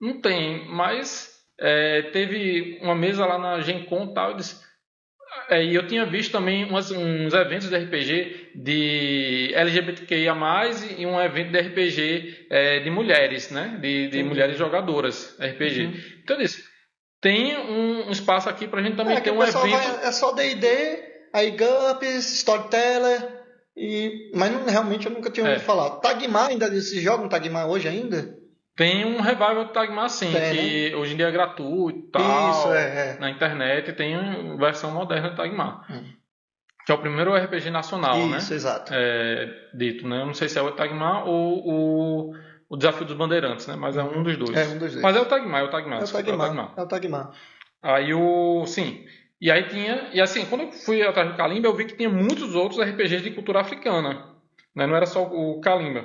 [0.00, 1.30] não tem, mas
[1.60, 4.68] é, teve uma mesa lá na Gen Con e tal, eu disse
[5.48, 10.34] é, e eu tinha visto também umas, uns eventos de RPG de LGBTQIA+,
[10.98, 13.78] e um evento de RPG é, de mulheres, né?
[13.80, 15.84] De, de mulheres jogadoras RPG.
[15.84, 15.94] Uhum.
[16.22, 16.64] Então eu disse,
[17.20, 19.58] tem um, espaço aqui para a gente também é, ter um evento.
[19.58, 20.66] Vai, é só D&D,
[21.32, 23.42] aí GURPS, Storyteller,
[23.76, 25.64] e, mas não, realmente eu nunca tinha ouvido é.
[25.64, 25.90] falar.
[26.00, 28.37] Tagmar ainda, se joga um Tagmar hoje ainda?
[28.78, 30.96] Tem um revival do Tagmar sim, tem, que né?
[30.96, 32.50] hoje em dia é gratuito e tal.
[32.50, 33.18] Isso, é, é.
[33.18, 35.84] Na internet tem versão moderna do Tagmar.
[35.90, 36.04] Hum.
[36.86, 38.38] Que é o primeiro RPG nacional, Isso, né?
[38.38, 38.92] Isso, exato.
[38.94, 40.20] É, dito, né?
[40.22, 42.34] Eu não sei se é o Tagmar ou o,
[42.68, 43.74] o Desafio dos Bandeirantes, né?
[43.74, 44.56] Mas é um dos dois.
[44.56, 45.02] É um dos dois.
[45.02, 46.00] Mas é o Tagmar, é o Tagmar.
[46.00, 46.32] É o Tagmar.
[46.32, 46.74] É o Tagmar.
[46.76, 47.30] É o Tagmar.
[47.82, 48.64] Aí o.
[48.64, 49.04] Sim.
[49.40, 50.10] E aí tinha.
[50.12, 53.24] E assim, quando eu fui atrás do Kalimba, eu vi que tinha muitos outros RPGs
[53.24, 54.36] de cultura africana.
[54.72, 54.86] Né?
[54.86, 56.04] Não era só o Kalimba.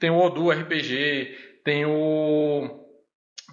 [0.00, 2.84] Tem o Odu RPG, tem o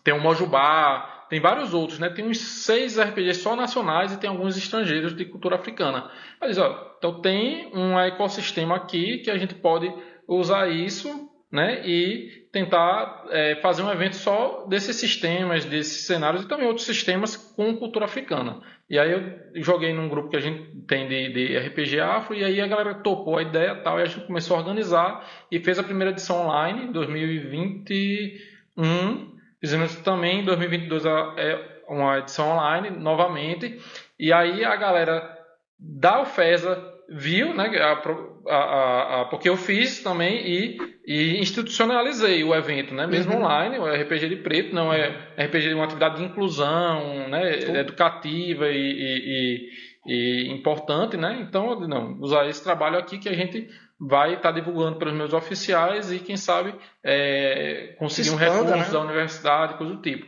[0.04, 2.10] tem o Mojubá, tem vários outros, né?
[2.10, 6.12] Tem uns seis RPGs só nacionais e tem alguns estrangeiros de cultura africana.
[6.40, 9.90] Mas, ó, então tem um ecossistema aqui que a gente pode
[10.28, 11.86] usar isso, né?
[11.86, 17.36] E tentar é, fazer um evento só desses sistemas, desses cenários e também outros sistemas
[17.36, 18.62] com cultura africana.
[18.90, 22.44] E aí eu joguei num grupo que a gente tem de, de RPG Afro e
[22.44, 25.80] aí a galera topou a ideia tal e a gente começou a organizar e fez
[25.80, 29.32] a primeira edição online em 2021.
[29.60, 33.80] Fizemos também em 2022 é uma edição online novamente.
[34.20, 35.38] E aí a galera
[35.80, 38.02] da UFESA viu, né, a,
[38.48, 43.40] a, a, porque eu fiz também e, e, institucionalizei o evento, né, mesmo uhum.
[43.40, 47.76] online, o RPG de preto, não é RPG de uma atividade de inclusão, né, uhum.
[47.76, 49.70] educativa e, e,
[50.08, 53.68] e, importante, né, então, não, usar esse trabalho aqui que a gente
[54.00, 58.74] vai estar tá divulgando para os meus oficiais e, quem sabe, é, conseguir um recurso
[58.74, 58.90] né?
[58.90, 60.26] da universidade, coisa do tipo.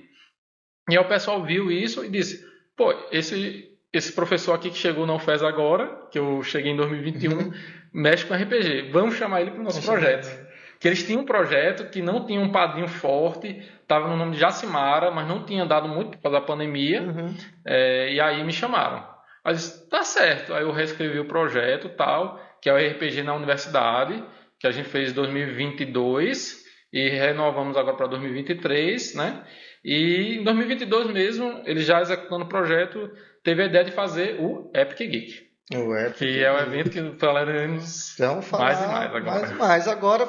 [0.89, 5.06] E aí o pessoal viu isso e disse, pô, esse esse professor aqui que chegou
[5.06, 7.53] na UFES agora, que eu cheguei em 2021, uhum.
[7.93, 8.89] mexe com RPG.
[8.91, 10.27] Vamos chamar ele para o nosso Nossa, projeto.
[10.27, 10.53] É.
[10.79, 14.39] Que eles tinham um projeto que não tinha um padrinho forte, estava no nome de
[14.39, 17.03] Jacimara, mas não tinha dado muito por causa da pandemia.
[17.03, 17.36] Uhum.
[17.65, 19.08] É, e aí me chamaram.
[19.45, 20.53] Mas tá certo.
[20.53, 24.23] Aí eu reescrevi o projeto tal, que é o RPG na universidade,
[24.60, 29.43] que a gente fez em 2022 e renovamos agora para 2023, né?
[29.84, 33.12] E em 2022 mesmo, ele já executando o projeto,
[33.43, 35.54] teve a ideia de fazer o Epic Geek.
[35.76, 39.24] O Epic que é o evento que falaremos Vamos falar mais e mais agora.
[39.24, 39.88] Mais e mais.
[39.88, 40.28] Agora,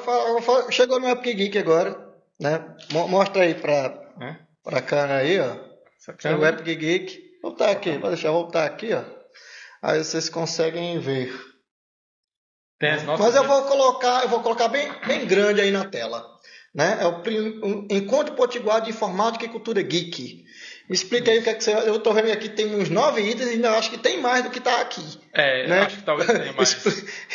[0.71, 1.97] chegou no Epic Geek agora.
[2.39, 2.63] Né?
[2.91, 4.35] Mostra aí para é?
[4.63, 5.55] pra cá aí, ó.
[6.23, 7.25] É o Epic Geek.
[7.41, 9.03] Voltar aqui, vou deixar voltar aqui, ó.
[9.81, 11.33] Aí vocês conseguem ver.
[12.81, 16.25] Mas eu vou colocar, eu vou colocar bem, bem grande aí na tela.
[16.75, 16.97] Né?
[16.99, 17.21] É o
[17.65, 20.43] um Encontro Potiguar de Informática e Cultura Geek.
[20.89, 21.73] Explica aí o que é que você.
[21.73, 24.49] Eu estou vendo aqui tem uns nove itens e ainda acho que tem mais do
[24.49, 25.01] que está aqui.
[25.33, 25.79] É, né?
[25.79, 26.85] acho que talvez tenha mais.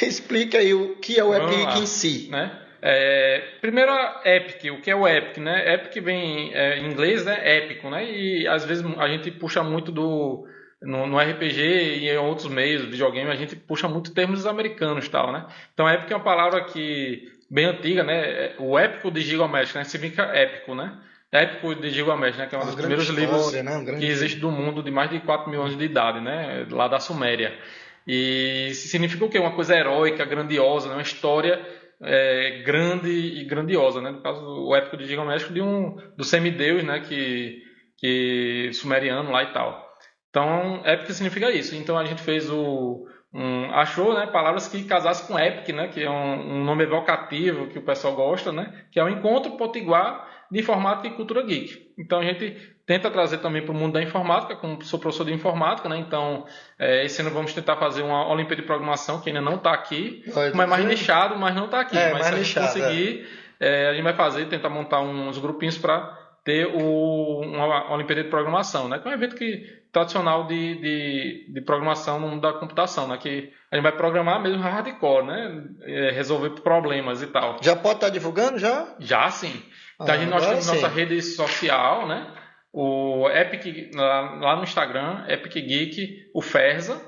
[0.02, 2.28] Explica aí o que é o Vamos Epic lá, em si.
[2.30, 2.52] Né?
[2.82, 3.92] É, primeiro,
[4.24, 5.74] Epic, o que é o Epic, né?
[5.74, 7.40] Epic vem é, em inglês, né?
[7.56, 8.04] Épico, né?
[8.04, 10.46] E às vezes a gente puxa muito do.
[10.82, 15.10] No, no, RPG e em outros meios, videogame, a gente puxa muito termos americanos e
[15.10, 15.44] tal, né?
[15.74, 18.54] Então, épico é uma palavra que bem antiga, né?
[18.58, 19.84] O épico de Gilgamesh, né?
[19.84, 20.96] Significa épico, né?
[21.32, 22.46] Épico de Gilgamesh, né?
[22.46, 23.76] Que é um dos primeiros livros né?
[23.76, 26.66] um que existe do mundo de mais de 4 mil anos de idade, né?
[26.70, 27.58] Lá da Suméria.
[28.06, 29.38] E significa o quê?
[29.38, 30.94] Uma coisa heróica, grandiosa, né?
[30.94, 31.60] uma história
[32.02, 34.10] é, grande e grandiosa, né?
[34.10, 37.00] No caso, o épico de Gilgamesh de um do semideus, né?
[37.00, 37.62] Que,
[37.98, 39.90] que sumeriano lá e tal.
[40.30, 41.74] Então, épico significa isso.
[41.74, 46.02] Então a gente fez o um, achou né, palavras que casassem com epic, né, que
[46.02, 50.28] é um, um, nome evocativo que o pessoal gosta, né, que é o encontro potiguar
[50.50, 51.92] de informática e cultura geek.
[51.96, 55.32] Então a gente tenta trazer também para o mundo da informática, como sou professor de
[55.32, 56.44] informática, né, então
[56.76, 60.24] é, esse ano vamos tentar fazer uma Olimpíada de Programação que ainda não está aqui,
[60.50, 61.96] como é mais nichado, mas não está aqui.
[61.96, 63.28] É, mas se a gente nichado, conseguir,
[63.60, 63.90] é.
[63.90, 66.19] a gente vai fazer, tentar montar uns grupinhos para
[66.50, 68.98] ter o, uma Olimpíada de Programação, né?
[68.98, 73.16] Que é um evento que, tradicional de, de, de programação no mundo da computação, né?
[73.18, 75.64] Que a gente vai programar mesmo hardcore, né?
[75.82, 77.58] É, resolver problemas e tal.
[77.62, 78.96] Já pode estar tá divulgando, já?
[78.98, 79.62] Já, sim.
[79.94, 80.74] Então, ah, a gente, nós temos sim.
[80.74, 82.34] nossa rede social, né?
[82.72, 87.00] O Epic, lá, lá no Instagram, Epic Geek, o Ferza,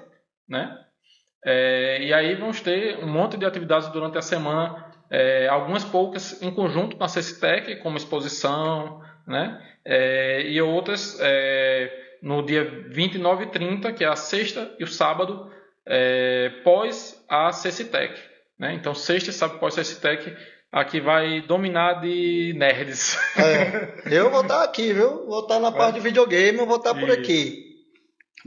[0.48, 0.78] né?
[1.44, 6.40] É, e aí vamos ter um monte de atividades durante a semana, é, algumas poucas
[6.40, 9.60] em conjunto com a CECITEC, como exposição, né?
[9.84, 11.90] É, e outras é,
[12.22, 15.50] no dia 29 e 30, que é a sexta e o sábado,
[15.86, 18.14] é, pós a CECITEC.
[18.58, 18.74] Né?
[18.74, 20.36] Então, sexta e sábado pós CECITEC,
[20.70, 23.18] aqui vai dominar de nerds.
[23.36, 25.26] É, eu vou estar aqui, viu?
[25.26, 27.72] Vou estar na parte de videogame, eu vou estar por aqui.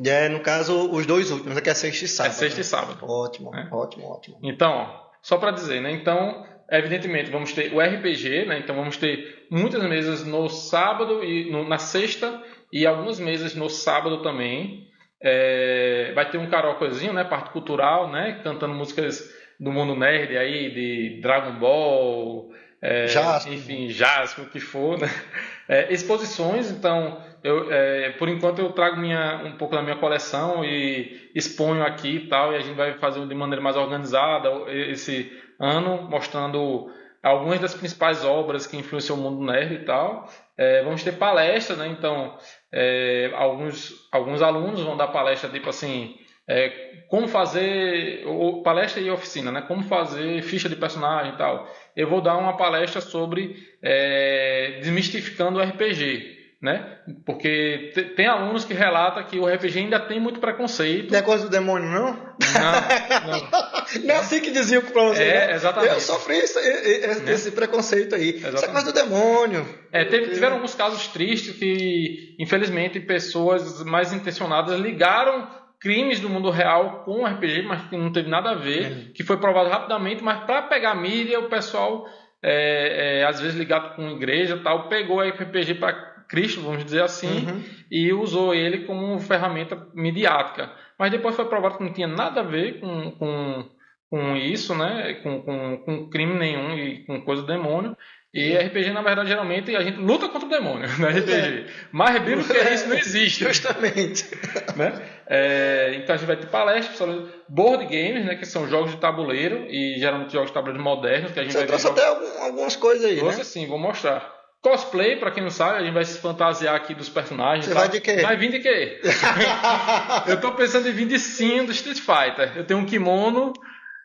[0.03, 2.31] É, no caso, os dois últimos, aqui é sexta e sábado.
[2.31, 3.05] É sexta e sábado.
[3.05, 3.67] Ótimo, é.
[3.71, 4.38] ótimo, ótimo.
[4.43, 5.91] Então, ó, só para dizer, né?
[5.91, 8.60] Então, evidentemente, vamos ter o RPG, né?
[8.60, 13.69] Então vamos ter muitas mesas no sábado e no, na sexta e algumas mesas no
[13.69, 14.88] sábado também.
[15.21, 17.23] É, vai ter um karaokezinho, né?
[17.23, 18.39] Parte cultural, né?
[18.43, 22.51] Cantando músicas do mundo nerd aí, de Dragon Ball,
[22.82, 23.08] é,
[23.49, 25.08] enfim, Jasper, o que for, né?
[25.67, 30.63] É, exposições, então, eu, é, por enquanto eu trago minha, um pouco da minha coleção
[30.63, 35.36] e exponho aqui e tal, e a gente vai fazer de maneira mais organizada esse
[35.59, 36.91] ano, mostrando
[37.21, 40.29] algumas das principais obras que influenciam o mundo nerd e tal.
[40.57, 41.87] É, vamos ter palestra, né?
[41.87, 42.37] Então,
[42.71, 46.15] é, alguns, alguns alunos vão dar palestra tipo assim,
[46.47, 46.69] é,
[47.09, 49.61] como fazer ou, palestra e oficina, né?
[49.61, 51.67] Como fazer ficha de personagem e tal.
[51.95, 56.35] Eu vou dar uma palestra sobre é, desmistificando o RPG,
[56.65, 56.97] né?
[57.25, 61.12] Porque tem alunos que relatam que o RPG ainda tem muito preconceito.
[61.12, 62.06] Não é coisa do demônio, não?
[62.06, 64.01] Não, não.
[64.04, 65.23] não é assim que diziam para você.
[65.23, 65.93] É, exatamente.
[65.93, 67.32] Eu sofri esse, esse, né?
[67.32, 68.30] esse preconceito aí.
[68.30, 68.56] Exatamente.
[68.56, 69.67] Isso é coisa do demônio.
[69.91, 75.47] É, teve, tiveram alguns casos tristes que, infelizmente, pessoas mais intencionadas ligaram
[75.80, 79.13] crimes do mundo real com o RPG, mas que não teve nada a ver, é.
[79.13, 82.08] que foi provado rapidamente, mas para pegar mídia, o pessoal,
[82.41, 87.03] é, é, às vezes ligado com igreja tal, pegou o RPG para Cristo, vamos dizer
[87.03, 87.63] assim, uhum.
[87.91, 90.71] e usou ele como ferramenta midiática.
[90.97, 93.65] Mas depois foi provado que não tinha nada a ver com, com,
[94.09, 95.15] com isso, né?
[95.15, 97.95] com, com, com crime nenhum e com coisa do demônio.
[98.35, 101.31] E RPG, na verdade, geralmente a gente luta contra o demônio no RPG.
[101.31, 101.65] É.
[101.89, 103.45] Mais bíblico que isso não existe.
[103.45, 104.25] Justamente.
[104.75, 104.91] Né?
[105.25, 109.65] É, então a gente vai ter palestras board games, né, que são jogos de tabuleiro,
[109.69, 111.31] e geralmente jogos de tabuleiro modernos.
[111.31, 112.38] Que a gente Você vai trouxe até jogos...
[112.41, 113.43] algumas coisas aí, trouxe né?
[113.45, 114.35] sim, vou mostrar.
[114.67, 117.65] Cosplay, pra quem não sabe, a gente vai se fantasiar aqui dos personagens.
[117.65, 118.21] Você vai de quê?
[118.21, 119.01] Vai vir de quê?
[120.28, 122.54] eu tô pensando em vir de Sim do Street Fighter.
[122.56, 123.54] Eu tenho um kimono.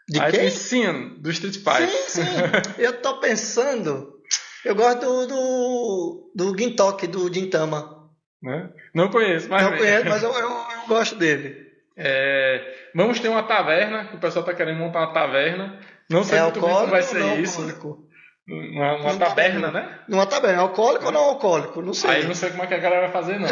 [0.08, 0.50] De quem?
[0.50, 1.88] Sim, do Street Fighter.
[1.88, 2.30] Sim, sim.
[2.78, 4.20] eu tô pensando
[4.64, 8.08] eu gosto do, do, do Gintok, do Gintama.
[8.42, 8.70] Né?
[8.94, 9.62] Não conheço, mas.
[9.62, 11.70] Não conheço, mas eu, eu, eu gosto dele.
[11.96, 15.78] É, vamos ter uma taverna, que o pessoal está querendo montar uma taverna.
[16.08, 17.60] Não sei é muito bem como vai ser não, isso.
[17.60, 18.09] Alcoólico?
[18.50, 19.88] Uma, uma taberna, né?
[20.08, 21.80] Numa taberna, alcoólico ou não alcoólico?
[21.80, 22.10] Não sei.
[22.10, 23.46] Aí não sei como é que a galera vai fazer, não.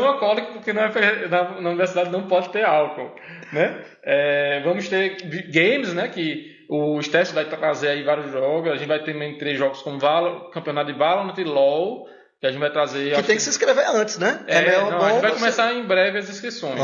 [0.00, 3.14] não alcoólico, porque na, na, na, universidade não pode ter álcool.
[3.52, 3.84] Né?
[4.02, 5.16] É, vamos ter
[5.50, 6.08] games, né?
[6.08, 8.72] Que o Steph vai trazer aí vários jogos.
[8.72, 12.08] A gente vai ter também três jogos como Valor, Campeonato de Valorant e LoL.
[12.40, 13.14] Que a gente vai trazer.
[13.14, 14.44] Que tem que se inscrever antes, né?
[14.46, 15.38] É, é não, a gente vai você...
[15.38, 16.80] começar em breve as inscrições.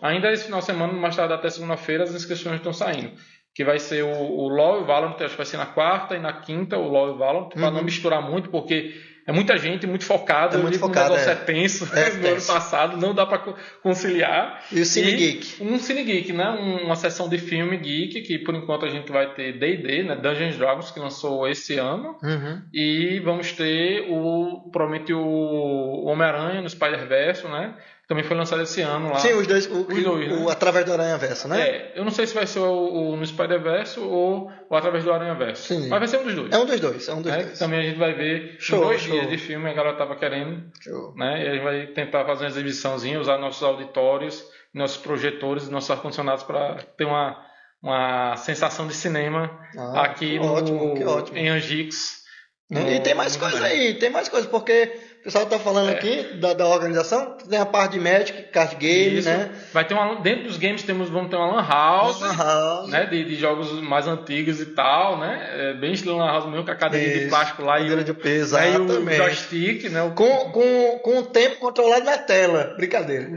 [0.00, 3.12] Ainda esse final de semana, mais tarde até segunda-feira, as inscrições estão saindo.
[3.54, 6.16] Que vai ser o, o LoL e o Valorant, acho que vai ser na quarta
[6.16, 7.60] e na quinta, o LoL e o Valorant, uhum.
[7.60, 8.94] para não misturar muito, porque
[9.26, 10.58] é muita gente, muito focada.
[10.58, 11.88] É muito focado, o negócio é, é tenso.
[11.96, 12.52] É no tenso.
[12.52, 13.38] ano passado não dá para
[13.82, 14.62] conciliar.
[14.70, 15.62] E o Cine Geek?
[15.62, 16.46] Um Cine Geek, né?
[16.84, 20.16] Uma sessão de filme geek, que por enquanto a gente vai ter D&D, né?
[20.16, 22.18] Dungeons Dragons, que lançou esse ano.
[22.22, 22.62] Uhum.
[22.72, 27.74] E vamos ter o provavelmente o Homem-Aranha no Spider-Verse, né?
[28.06, 29.18] Também foi lançado esse ano lá.
[29.18, 29.66] Sim, os dois.
[29.66, 30.44] O, os dois, o, né?
[30.44, 31.60] o Através do Aranha Verso, né?
[31.60, 35.12] É, eu não sei se vai ser o, o no Spider-Verse ou o Através do
[35.12, 35.62] Aranha Verso.
[35.68, 35.88] Sim.
[35.88, 36.52] Mas vai ser um dos dois.
[36.52, 37.58] É um dos dois, é um dos É, dois.
[37.58, 39.12] Também a gente vai ver Show, dois show.
[39.12, 40.64] dias de filme, a galera tava querendo.
[40.82, 41.14] Show.
[41.16, 41.44] Né?
[41.44, 46.42] E a gente vai tentar fazer uma exibiçãozinha, usar nossos auditórios, nossos projetores, nossos ar-condicionados
[46.44, 47.40] para ter uma,
[47.82, 51.38] uma sensação de cinema Ah, aqui que no, ótimo, que ótimo.
[51.38, 52.22] em Angix.
[52.70, 54.92] E tem mais coisa aí, tem mais coisa, porque
[55.24, 55.92] o pessoal tá falando É.
[55.94, 59.28] aqui da, da organização, tem a parte de Magic, card game, Isso.
[59.28, 59.50] né?
[59.72, 62.90] Vai ter uma, dentro dos games temos, vamos ter uma lan house, Lan house.
[62.90, 63.06] né?
[63.06, 65.48] De, de jogos mais antigos e tal, né?
[65.70, 67.28] É bem estilo lan house mesmo, com a cadeirinha de Isso.
[67.30, 70.02] plástico lá e Cadeira o, de peso, né, e o joystick, né?
[70.02, 72.74] O, Com, com, com o tempo controlado na tela.
[72.76, 73.28] Brincadeira.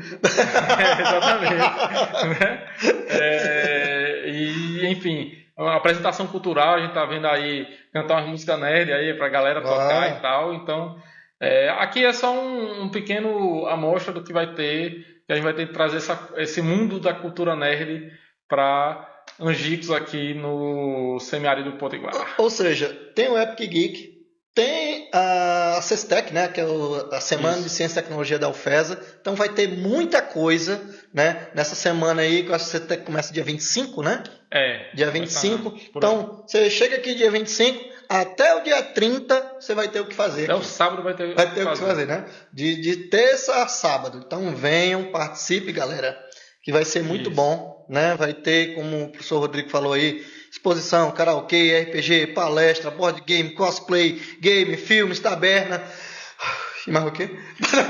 [0.77, 2.39] É, exatamente.
[2.39, 2.63] né?
[3.09, 8.91] É, e, enfim, uma apresentação cultural, a gente tá vendo aí cantar umas músicas nerd
[8.91, 10.09] aí pra galera tocar Ah.
[10.09, 10.53] e tal.
[10.53, 10.95] Então,
[11.39, 15.43] é, aqui é só um, um pequeno amostra do que vai ter, que a gente
[15.43, 18.11] vai ter que trazer essa- esse mundo da cultura nerd
[18.47, 19.07] pra
[19.39, 22.35] Angicos aqui no semiárido Potiguar.
[22.37, 24.17] Ou seja, tem o Epic Geek,
[24.55, 26.65] tem a CESTEC, né, que é
[27.11, 27.63] a Semana Isso.
[27.65, 28.99] de Ciência e Tecnologia da UFESA.
[29.21, 30.81] Então vai ter muita coisa
[31.13, 34.23] né, nessa semana aí, que eu acho que começa dia 25, né?
[34.51, 34.89] É.
[34.95, 35.55] Dia vai 25.
[35.55, 35.91] estar por aí.
[35.95, 40.15] Então, você chega aqui dia 25, até o dia 30 você vai ter o que
[40.15, 40.45] fazer.
[40.45, 40.67] Até o aqui.
[40.67, 42.25] sábado vai ter, Vai ter o que fazer, né?
[42.53, 44.21] De, de terça a sábado.
[44.25, 46.17] Então venham, participe, galera,
[46.63, 47.35] que vai ser muito Isso.
[47.35, 48.15] bom, né?
[48.15, 54.21] Vai ter, como o professor Rodrigo falou aí, exposição, karaokê, RPG, palestra, board game, cosplay,
[54.41, 55.81] game, filmes, taberna.
[56.87, 57.27] E mais o quê?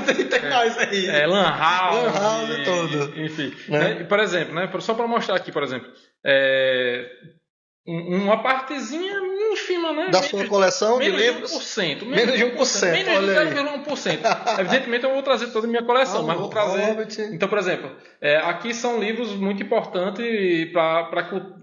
[0.06, 1.06] tem tem mais aí.
[1.06, 2.02] É, Lan House.
[2.02, 3.20] Lan House e- todo.
[3.20, 3.54] Enfim.
[3.68, 3.78] Né?
[3.94, 4.00] né?
[4.00, 5.88] E, Por exemplo, né, só para mostrar aqui, por exemplo,
[6.26, 7.08] é,
[7.88, 9.14] uma partezinha
[9.50, 10.08] ínfima, né?
[10.10, 11.50] Da sua coleção de livros?
[11.50, 12.92] De 1%, menos de 1%.
[12.92, 14.58] Menos de 0,1%.
[14.60, 17.32] Evidentemente eu vou trazer toda a minha coleção, ah, mas vou trazer.
[17.32, 21.08] Então, por exemplo, é, aqui são livros muito importantes para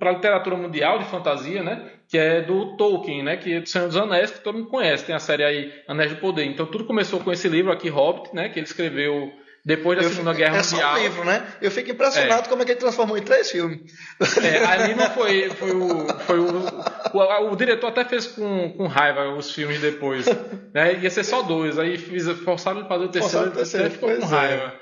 [0.01, 1.91] a literatura mundial de fantasia, né?
[2.07, 3.37] Que é do Tolkien, né?
[3.37, 5.05] Que é do Senhor dos Anéis, que todo mundo conhece.
[5.05, 6.45] Tem a série aí Anéis do Poder.
[6.45, 8.49] Então tudo começou com esse livro aqui, Hobbit, né?
[8.49, 9.31] Que ele escreveu
[9.65, 10.95] depois da eu Segunda Guerra é Mundial.
[10.95, 11.47] É um livro, né?
[11.59, 12.49] Eu fico impressionado é.
[12.49, 13.79] como é que ele transformou em três filmes.
[14.43, 16.47] É, ali não foi, foi, o, foi o,
[17.13, 20.27] o, o, diretor até fez com, com raiva os filmes depois.
[20.71, 20.99] Né?
[20.99, 24.23] Ia ser só dois, aí fiz, forçaram ele fazer o terceiro, o terceiro ficou com
[24.23, 24.27] é.
[24.27, 24.73] raiva.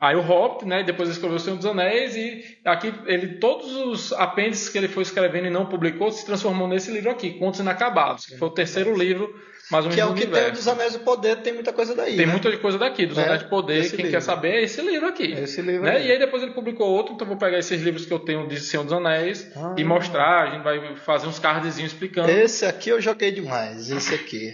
[0.00, 0.82] Aí o Hobbit, né?
[0.82, 5.02] Depois escreveu O Senhor dos Anéis e aqui ele todos os apêndices que ele foi
[5.02, 8.96] escrevendo e não publicou se transformou nesse livro aqui, Contos Inacabados, que foi o terceiro
[8.96, 9.34] livro
[9.70, 10.44] mais ou menos Que é o que universo.
[10.44, 12.16] tem dos Anéis do Poder, tem muita coisa daí.
[12.16, 12.32] Tem né?
[12.32, 13.88] muita coisa daqui, dos é, Anéis do Poder.
[13.88, 14.10] Quem livro.
[14.10, 15.32] quer saber é esse livro aqui.
[15.32, 16.04] Esse livro né?
[16.04, 18.60] E aí depois ele publicou outro, então vou pegar esses livros que eu tenho de
[18.60, 19.74] Senhor dos Anéis ah.
[19.76, 20.48] e mostrar.
[20.48, 22.30] A gente vai fazer uns cardzinhos explicando.
[22.30, 24.52] Esse aqui eu joguei demais, esse aqui.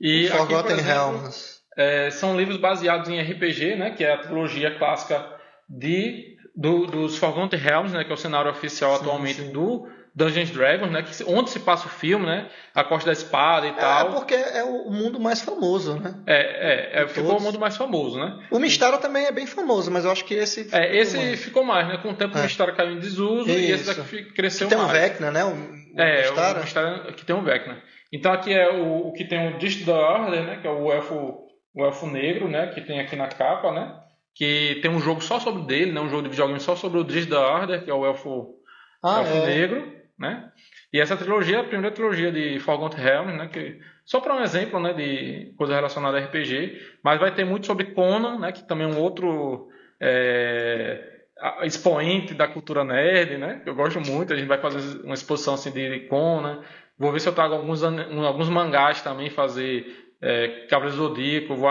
[0.00, 1.58] E Forgotten aqui, Realms.
[1.76, 3.90] É, são livros baseados em RPG, né?
[3.90, 5.26] Que é a trilogia clássica
[5.68, 8.04] de, do, dos Forgotten Realms, né?
[8.04, 9.52] Que é o cenário oficial sim, atualmente sim.
[9.52, 11.02] do Dungeons Dragons, né?
[11.02, 12.50] Que, onde se passa o filme, né?
[12.74, 14.08] A Costa da Espada e é, tal.
[14.08, 16.12] É porque é o mundo mais famoso, né?
[16.26, 18.44] É, é, é ficou o mundo mais famoso, né?
[18.50, 20.68] O Mistério também é bem famoso, mas eu acho que esse.
[20.72, 21.44] É, esse mais.
[21.44, 21.98] ficou mais, né?
[21.98, 22.40] Com o tempo é.
[22.40, 23.58] o Mistério caiu em desuso Isso.
[23.58, 24.92] e esse daqui cresceu que tem mais.
[24.92, 25.44] Tem um Vecna, né?
[25.44, 27.80] O, o é, o Mistério que tem um Vecna.
[28.12, 30.58] Então aqui é o, o que tem o Dist da Order, né?
[30.60, 32.66] Que é o elfo, o elfo negro, né?
[32.68, 33.94] Que tem aqui na capa, né?
[34.34, 36.00] Que tem um jogo só sobre dele, né?
[36.00, 38.56] Um jogo de videogame só sobre o Dist da Order, que é o elfo,
[39.00, 39.46] ah, elfo é.
[39.46, 40.50] negro, né?
[40.92, 44.40] E essa trilogia é a primeira trilogia de Forgotten Realms, né, que só para um
[44.40, 48.66] exemplo, né, de coisa relacionada a RPG, mas vai ter muito sobre Conan, né, que
[48.66, 49.68] também é um outro
[50.00, 51.20] é,
[51.62, 54.32] expoente da cultura nerd, né, eu gosto muito.
[54.32, 56.62] A gente vai fazer uma exposição assim de Conan.
[56.98, 59.86] Vou ver se eu trago alguns alguns mangás também fazer
[60.20, 61.70] é, Zodíaco, vou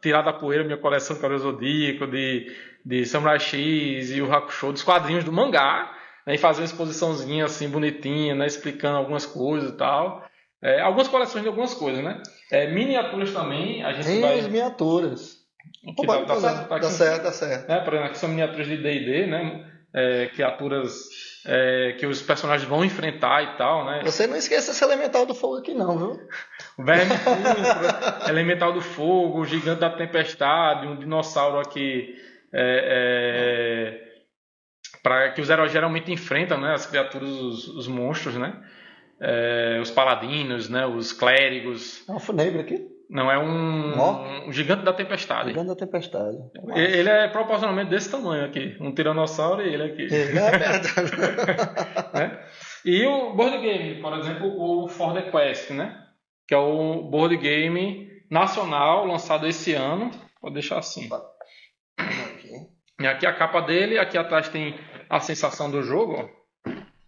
[0.00, 4.72] tirar da poeira minha coleção de Cavaleiro Zodíaco, de de Samurai X e o Hakusho,
[4.72, 5.94] dos quadrinhos do mangá
[6.28, 10.22] né, e fazer uma exposiçãozinha assim bonitinha, né, explicando algumas coisas e tal.
[10.62, 12.20] É, algumas coleções de algumas coisas, né?
[12.52, 14.40] É, miniaturas também, a gente Tem vai...
[14.40, 15.38] as miniaturas.
[15.96, 17.70] Pô, dá, dá, certo, dá, certo, dá certo.
[17.70, 19.72] É, por exemplo, aqui são miniaturas de D&D, né?
[19.94, 21.08] É, criaturas
[21.46, 24.02] é, que os personagens vão enfrentar e tal, né?
[24.04, 26.28] Você não esqueça esse elemental do fogo aqui não, viu?
[26.76, 27.12] O verme
[28.28, 32.14] elemental do fogo, o gigante da tempestade, um dinossauro aqui...
[32.52, 34.07] É, é
[35.08, 38.62] para que os heróis geralmente enfrentam, né, as criaturas, os, os monstros, né,
[39.18, 42.06] é, os paladinos, né, os clérigos.
[42.06, 42.86] É um elfo negro aqui?
[43.08, 45.48] Não, é um, um, gigante da tempestade.
[45.48, 46.36] Gigante da tempestade.
[46.74, 48.76] É ele é proporcionalmente desse tamanho aqui.
[48.78, 50.14] Um tiranossauro e ele aqui.
[50.14, 50.88] É, é verdade.
[52.12, 52.38] né?
[52.84, 56.04] E o board game, por exemplo, o For the Quest, né?
[56.46, 60.10] Que é o board game nacional lançado esse ano.
[60.42, 61.08] Vou deixar assim.
[63.00, 64.74] E aqui a capa dele, aqui atrás tem
[65.08, 66.28] a sensação do jogo,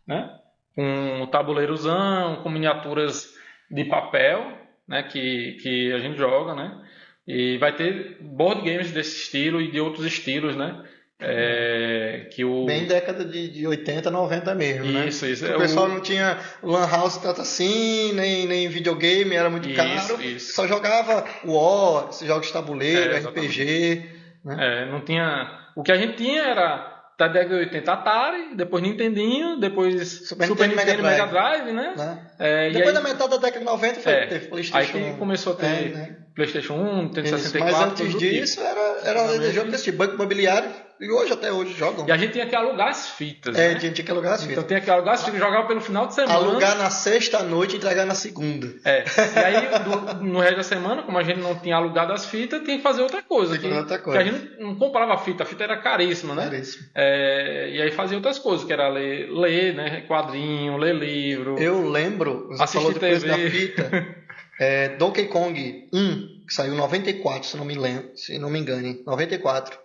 [0.07, 0.31] né?
[0.75, 3.35] Com o tabuleirozão, com miniaturas
[3.69, 5.03] de papel, né?
[5.03, 6.81] Que, que a gente joga, né?
[7.27, 10.85] E vai ter board games desse estilo e de outros estilos, né?
[11.23, 12.65] É, que o...
[12.65, 15.07] Bem década de, de 80, 90 mesmo, isso, né?
[15.07, 15.55] Isso, isso.
[15.55, 15.89] O pessoal o...
[15.89, 20.23] não tinha lan house tanto assim, nem, nem videogame, era muito isso, caro.
[20.23, 20.55] Isso.
[20.55, 24.03] Só jogava War, esses jogos de tabuleiro, é, RPG.
[24.45, 24.57] Né?
[24.59, 28.83] É, não tinha o que a gente tinha era da década de 80 Atari, depois
[28.83, 31.95] Nintendinho, depois Super, Super Nintendo, Mega Drive, Mega Drive né?
[31.97, 32.19] né?
[32.39, 34.99] É, depois aí, da metade da década de 90 foi, é, teve PlayStation.
[34.99, 36.17] Aí que começou a ter é, né?
[36.35, 37.73] PlayStation 1, Nintendo 64.
[37.73, 40.71] Mas antes disso era, era jogo desse tipo, banco imobiliário.
[41.01, 42.07] E hoje, até hoje, jogam.
[42.07, 43.59] E a gente tinha que alugar as fitas.
[43.59, 43.77] É, né?
[43.77, 44.65] a gente tinha que alugar as então, fitas.
[44.65, 46.35] Então tinha que alugar as fitas, jogava pelo final de semana.
[46.35, 48.71] Alugar na sexta noite e entregar na segunda.
[48.85, 49.05] É.
[49.35, 52.63] E aí, do, no resto da semana, como a gente não tinha alugado as fitas,
[52.65, 53.57] tinha que fazer outra coisa.
[53.57, 54.23] Que, outra coisa.
[54.23, 56.45] Que a gente não comprava fita, a fita era caríssima, né?
[56.45, 56.87] Caríssima.
[56.95, 60.05] É, e aí fazia outras coisas, que era ler, ler né?
[60.07, 61.59] Quadrinho, ler livro.
[61.59, 63.29] Eu lembro, você falou depois TV.
[63.29, 64.17] da fita.
[64.61, 68.59] é, Donkey Kong 1, que saiu em 94, se não me lembro, se não me
[68.59, 69.79] engane, 94.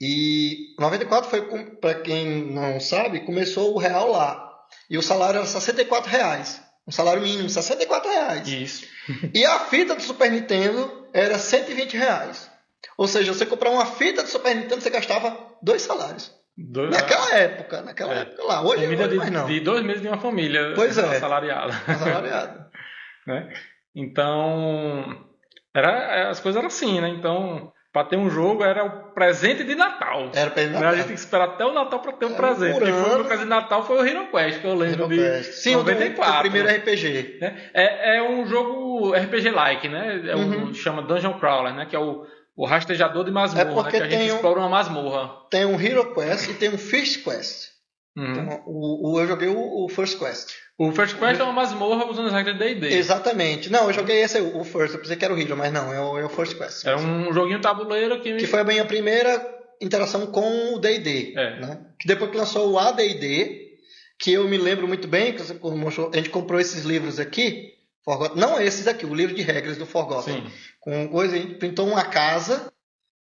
[0.00, 1.42] E 94 foi,
[1.76, 4.50] para quem não sabe, começou o real lá.
[4.88, 6.62] E o salário era 64 reais.
[6.86, 8.48] Um salário mínimo, 64 reais.
[8.48, 8.86] Isso.
[9.34, 12.50] e a fita do Super Nintendo era 120 reais.
[12.96, 16.34] Ou seja, você comprar uma fita do Super Nintendo, você gastava dois salários.
[16.56, 18.18] Dois naquela época, naquela é.
[18.22, 18.62] época lá.
[18.62, 19.46] Hoje, hoje de, não.
[19.46, 21.16] de dois meses de uma família pois é.
[21.16, 21.72] assalariada.
[21.86, 22.70] Assalariada.
[23.26, 23.52] né?
[23.94, 25.26] Então,
[25.74, 27.08] era, as coisas eram assim, né?
[27.10, 30.30] Então, para ter um jogo era o presente de Natal.
[30.32, 30.90] Era presente de Natal.
[30.90, 32.78] A gente tem que esperar até o Natal para ter um presente.
[32.78, 35.16] Por foi, o presente de Natal foi o Hero Quest, que eu lembro Hero de
[35.16, 35.52] Quest.
[35.54, 36.32] Sim, 94.
[36.32, 37.38] O, o primeiro RPG.
[37.40, 37.70] Né?
[37.74, 40.22] É, é um jogo RPG-like, né?
[40.28, 40.74] É um, uhum.
[40.74, 41.86] chama Dungeon Crawler, né?
[41.86, 42.24] Que é o,
[42.56, 43.90] o rastejador de masmorra, é né?
[43.90, 45.30] que a gente um, explora uma masmorra.
[45.50, 47.79] Tem um Hero Quest e tem um First Quest.
[48.16, 48.32] Uhum.
[48.32, 50.50] Então, o, o, eu joguei o, o First Quest.
[50.76, 52.94] O First Quest é uma masmorra usando as regras de D&D.
[52.94, 53.70] Exatamente.
[53.70, 54.94] Não, eu joguei esse, o First.
[54.94, 56.86] Eu pensei que era o Hero, mas não, é o, é o First Quest.
[56.86, 58.36] É um joguinho tabuleiro que...
[58.36, 59.46] Que foi a minha primeira
[59.80, 61.34] interação com o D&D.
[61.36, 61.60] É.
[61.60, 61.86] Né?
[61.98, 63.78] Que depois que lançou o AD&D,
[64.18, 68.60] que eu me lembro muito bem, que a gente comprou esses livros aqui, Forgotten, não
[68.60, 70.42] esses aqui, o livro de regras do Forgotten.
[70.42, 70.52] Sim.
[70.80, 72.72] Com coisa, a gente pintou uma casa...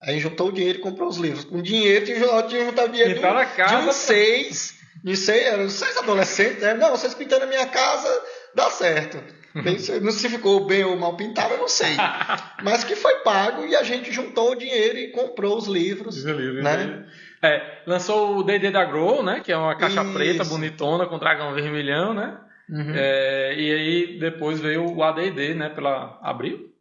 [0.06, 1.46] Aí juntou o dinheiro e comprou os livros.
[1.46, 5.46] Com dinheiro, tinha que juntar o dinheiro de um, casa, de um seis de seis,
[5.46, 6.74] eram seis adolescentes, né?
[6.76, 8.10] Não, vocês pintando a minha casa,
[8.56, 9.22] dá certo.
[9.54, 11.96] Bem, não se ficou bem ou mal pintado, eu não sei.
[12.64, 16.24] Mas que foi pago e a gente juntou o dinheiro e comprou os livros.
[16.24, 17.06] Livro, né?
[17.42, 19.42] É, lançou o D&D da Grow, né?
[19.44, 20.14] Que é uma caixa Isso.
[20.14, 22.38] preta, bonitona, com dragão vermelhão, né?
[22.70, 22.94] Uhum.
[22.96, 25.70] É, e aí depois veio o AD&D, né?
[25.70, 26.73] Pela Abril?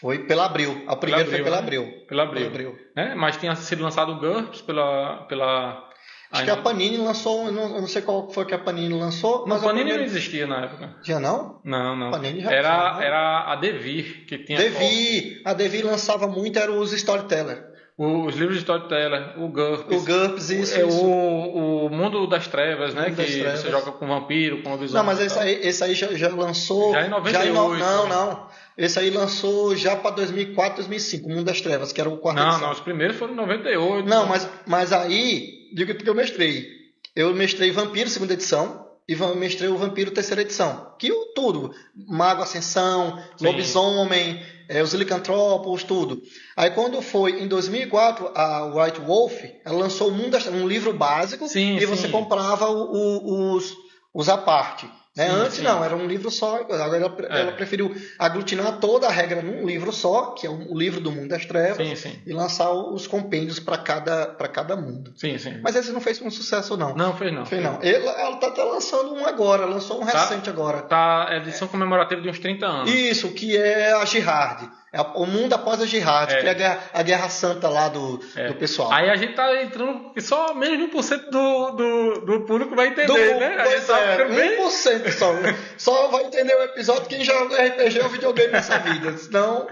[0.00, 0.84] Foi pela Abril.
[0.86, 2.04] A primeira foi pela Abril.
[2.08, 2.50] Pela Abril.
[2.50, 2.78] Pela Abril.
[2.96, 5.88] É, mas tinha sido lançado o GURPS pela, pela
[6.34, 9.44] Acho que a Panini lançou, eu não, não, sei qual foi que a Panini lançou.
[9.46, 9.98] Mas a Panini primeira...
[9.98, 10.96] não existia na época.
[11.02, 11.60] Já não?
[11.64, 12.10] Não, não.
[12.10, 14.58] Panini já era, tinha, era a Devir que tinha.
[14.58, 15.42] Devir!
[15.44, 17.73] A Devir lançava muito, era os Storyteller.
[17.96, 19.96] Os livros de storyteller, o GURPS.
[19.96, 20.80] O GURPS, isso.
[20.80, 21.04] É isso.
[21.04, 23.10] O, o Mundo das Trevas, né?
[23.10, 23.60] Que trevas.
[23.60, 25.00] você joga com vampiro, com lobisomem.
[25.00, 26.92] Não, mas esse aí, esse aí já, já lançou.
[26.92, 27.44] Já em 98.
[27.44, 27.78] Já em no...
[27.78, 28.48] Não, não.
[28.76, 32.38] Esse aí lançou já para 2004, 2005, o Mundo das Trevas, que era o quarto
[32.38, 32.66] Não, edição.
[32.66, 34.08] não, os primeiros foram em 98.
[34.08, 36.66] Não, mas, mas aí, digo que eu mestrei.
[37.14, 40.94] Eu mestrei Vampiro, segunda edição, e mestrei o Vampiro, terceira edição.
[40.98, 41.74] Que o tudo.
[41.94, 43.46] Mago Ascensão, Sim.
[43.46, 46.22] Lobisomem, é, os licantropos, tudo.
[46.56, 51.80] Aí quando foi em 2004, a White Wolf, ela lançou um livro básico sim, e
[51.80, 51.86] sim.
[51.86, 53.74] você comprava o, o, os,
[54.12, 54.88] os a parte.
[55.16, 55.28] Né?
[55.28, 55.62] Sim, Antes sim.
[55.62, 56.56] não, era um livro só.
[56.56, 57.40] Agora ela, é.
[57.40, 61.28] ela, preferiu aglutinar toda a regra num livro só, que é o livro do mundo
[61.28, 65.12] das trevas, sim, e lançar os compêndios para cada, cada mundo.
[65.16, 65.60] Sim, sim.
[65.62, 66.96] Mas esse não fez um sucesso, não.
[66.96, 67.46] Não, fez não.
[67.46, 67.78] Fez não.
[67.80, 70.82] Ela, ela tá, tá lançando um agora, lançou um tá, recente agora.
[70.82, 72.92] Tá, é edição comemorativa de uns 30 anos.
[72.92, 74.68] Isso, que é a Girard.
[74.94, 76.40] É o mundo após a jihad, é.
[76.40, 78.46] que é a guerra, a guerra santa lá do, é.
[78.46, 78.92] do pessoal.
[78.92, 82.86] Aí a gente tá entrando que só menos de 1% do, do, do público vai
[82.86, 83.56] entender, do, né?
[83.58, 85.34] A gente tá é, 1% só.
[85.76, 89.16] só vai entender o episódio quem joga RPG ou videogame nessa vida.
[89.18, 89.66] Senão.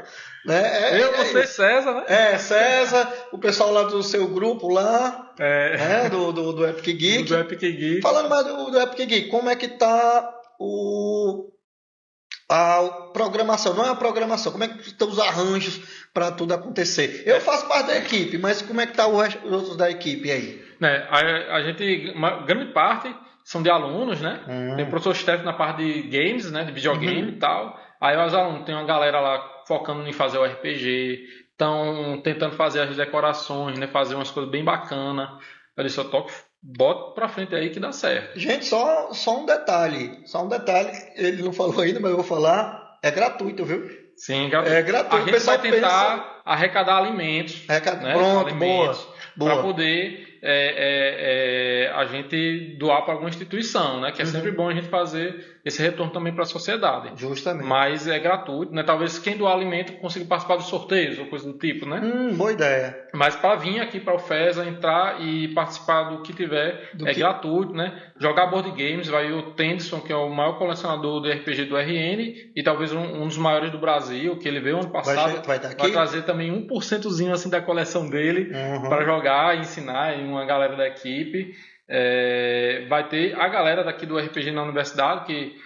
[0.45, 2.05] Né, é, Eu, é você, é César, né?
[2.09, 5.77] É, César, o pessoal lá do seu grupo lá, é.
[5.77, 7.29] Né, do, do, do Epic Geek.
[7.29, 8.01] Do Epic Geek.
[8.01, 11.53] Falando mais do, do Epic Geek, como é que tá o
[12.53, 15.81] a programação, não é a programação, como é que estão os arranjos
[16.13, 17.23] para tudo acontecer.
[17.25, 20.63] Eu faço parte da equipe, mas como é que está os outros da equipe aí?
[20.83, 24.41] É, a, a, gente, uma grande parte são de alunos, né?
[24.47, 24.77] Hum.
[24.77, 26.65] Tem o professor Steph na parte de games, né?
[26.65, 27.29] De videogame uhum.
[27.29, 27.81] e tal.
[27.99, 32.81] Aí os alunos, tem uma galera lá focando em fazer o RPG, estão tentando fazer
[32.81, 33.87] as decorações, né?
[33.87, 35.31] Fazer umas coisas bem bacanas.
[35.75, 36.31] Eu eu toco
[36.63, 38.39] bota pra frente aí que dá certo.
[38.39, 40.21] Gente, só, só um detalhe.
[40.25, 42.99] Só um detalhe, ele não falou ainda, mas eu vou falar.
[43.03, 43.91] É gratuito, viu?
[44.17, 44.77] Sim, gratuito.
[44.77, 45.29] É gratuito.
[45.29, 46.41] A gente vai tentar pensa...
[46.45, 47.65] arrecadar alimentos.
[47.69, 48.01] Arrecad...
[48.01, 48.13] Né?
[48.13, 49.55] Pronto, alimentos, boa.
[49.55, 54.11] Para poder é, é, é, a gente doar para alguma instituição, né?
[54.11, 54.31] Que é uhum.
[54.33, 57.13] sempre bom a gente fazer esse retorno também para a sociedade.
[57.15, 57.65] Justamente.
[57.65, 58.83] Mas é gratuito, né?
[58.83, 62.01] Talvez quem doar alimento consiga participar dos sorteios ou coisa do tipo, né?
[62.03, 62.99] Hum, boa ideia.
[63.15, 67.15] Mas para vir aqui para o FESA, entrar e participar do que tiver, do é
[67.15, 67.21] que...
[67.21, 68.03] gratuito, né?
[68.19, 72.51] Jogar board games, vai o Tennyson, que é o maior colecionador do RPG do RN
[72.57, 75.45] e talvez um, um dos maiores do Brasil, que ele veio ano passado.
[75.45, 78.89] Vai, vai, vai trazer também 1%zinho assim da coleção dele uhum.
[78.89, 81.55] para jogar e ensinar em uma galera da equipe.
[81.89, 85.57] É, vai ter a galera daqui do RPG na universidade que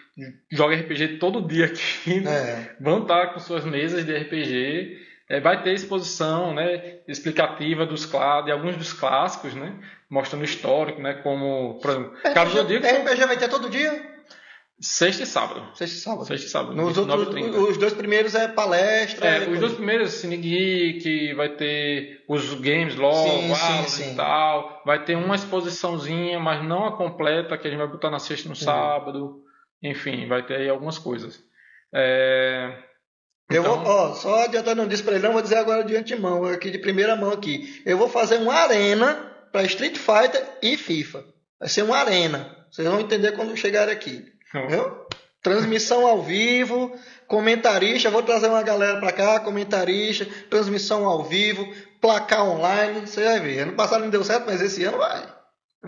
[0.50, 2.30] joga RPG todo dia aqui, né?
[2.30, 2.76] é.
[2.80, 5.06] vão estar com suas mesas de RPG.
[5.28, 8.08] É, vai ter exposição né, explicativa dos
[8.44, 9.74] de alguns dos clássicos, né,
[10.08, 12.86] mostrando o histórico, né, como, por exemplo, RPG, Carlos Zodíaco.
[12.86, 14.15] RPG vai ter todo dia?
[14.78, 15.74] Sexta e sábado.
[15.74, 16.26] Sexta e sábado.
[16.26, 16.76] Sexta e sábado.
[16.76, 19.26] Nos outros, os dois primeiros é palestra.
[19.26, 23.54] É, os dois primeiros, Cine Geek, vai ter os games logo,
[23.88, 24.12] sim.
[24.12, 24.82] e tal.
[24.84, 28.48] Vai ter uma exposiçãozinha, mas não a completa, que a gente vai botar na sexta
[28.48, 29.42] e no sábado.
[29.82, 31.42] Enfim, vai ter aí algumas coisas.
[31.94, 32.76] É...
[33.50, 33.82] Eu então...
[33.82, 36.70] vou, ó, só adiantando um disco pra ele, não vou dizer agora de antemão, aqui
[36.70, 37.80] de primeira mão aqui.
[37.86, 39.14] Eu vou fazer uma arena
[39.52, 41.24] para Street Fighter e FIFA.
[41.58, 42.54] Vai ser uma arena.
[42.70, 44.35] Vocês vão entender quando chegar aqui.
[44.68, 45.06] Viu?
[45.42, 46.92] Transmissão ao vivo,
[47.28, 51.66] comentarista, vou trazer uma galera para cá, comentarista, transmissão ao vivo,
[52.00, 53.60] placar online, você vai ver.
[53.60, 55.36] Ano passado não deu certo, mas esse ano vai.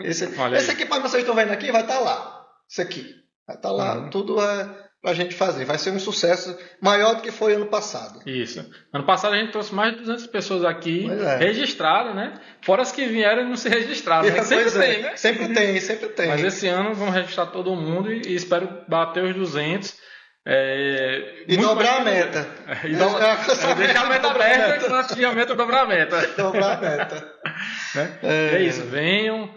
[0.01, 2.47] Esse, esse equipamento que vocês estão vendo aqui vai estar tá lá.
[2.69, 3.14] Isso aqui.
[3.47, 3.97] Vai estar tá lá.
[3.97, 4.11] Uhum.
[4.11, 5.64] Tudo é para a gente fazer.
[5.64, 8.20] Vai ser um sucesso maior do que foi ano passado.
[8.26, 8.68] Isso.
[8.92, 11.36] Ano passado a gente trouxe mais de 200 pessoas aqui é.
[11.36, 12.40] registradas, né?
[12.62, 14.28] Fora as que vieram e não se registraram.
[14.28, 14.42] Né?
[14.42, 14.70] Sempre é.
[14.70, 15.16] tem, né?
[15.16, 16.28] Sempre tem, sempre tem.
[16.28, 19.96] Mas esse ano vamos registrar todo mundo e, e espero bater os 200.
[20.51, 22.49] É, e dobrar a meta.
[22.66, 23.05] É, e do...
[23.05, 26.26] é, deixar a meta aberta e quando a meta, dobrar a meta.
[26.36, 27.34] Dobrar a meta.
[27.94, 28.18] né?
[28.22, 28.57] é...
[28.57, 29.55] é isso, venham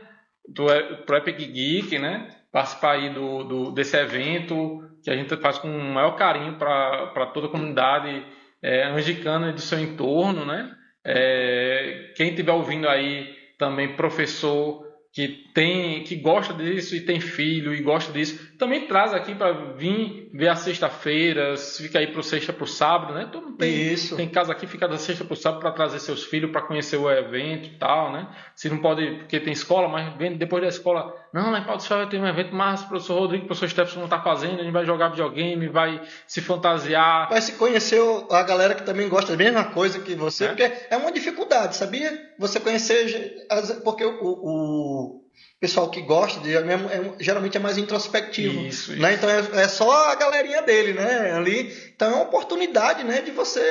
[1.05, 2.27] pro Epic Geek, né?
[2.51, 7.25] Participar aí do, do, desse evento que a gente faz com o maior carinho para
[7.33, 8.25] toda a comunidade
[8.61, 10.71] é, angicana do seu entorno, né?
[11.03, 17.73] É, quem estiver ouvindo aí também professor que tem que gosta disso e tem filho
[17.73, 22.53] e gosta disso, também traz aqui para vir ver a sexta-feira, fica aí pro sexta
[22.53, 23.27] pro sábado, né?
[23.31, 24.15] Todo tem, Isso.
[24.15, 27.09] tem casa aqui fica da sexta pro sábado para trazer seus filhos para conhecer o
[27.09, 28.27] evento e tal, né?
[28.55, 31.75] Se não pode, porque tem escola, mas vem depois da escola, não, lá em Pau
[31.75, 34.59] do Céu tem um evento massa, o professor Rodrigo, o professor Stefano não tá fazendo,
[34.59, 37.29] a gente vai jogar videogame, vai se fantasiar.
[37.29, 37.99] Vai se conhecer
[38.29, 40.47] a galera que também gosta da mesma coisa que você, é.
[40.49, 42.11] porque é uma dificuldade, sabia?
[42.37, 43.47] Você conhecer,
[43.83, 45.20] porque o, o
[45.61, 48.61] pessoal que gosta de, é, é, geralmente é mais introspectivo.
[48.61, 49.13] Isso, né?
[49.13, 51.33] Então é, é, só a galerinha dele, né?
[51.33, 51.71] Ali.
[51.95, 53.21] Então é uma oportunidade, né?
[53.21, 53.61] De você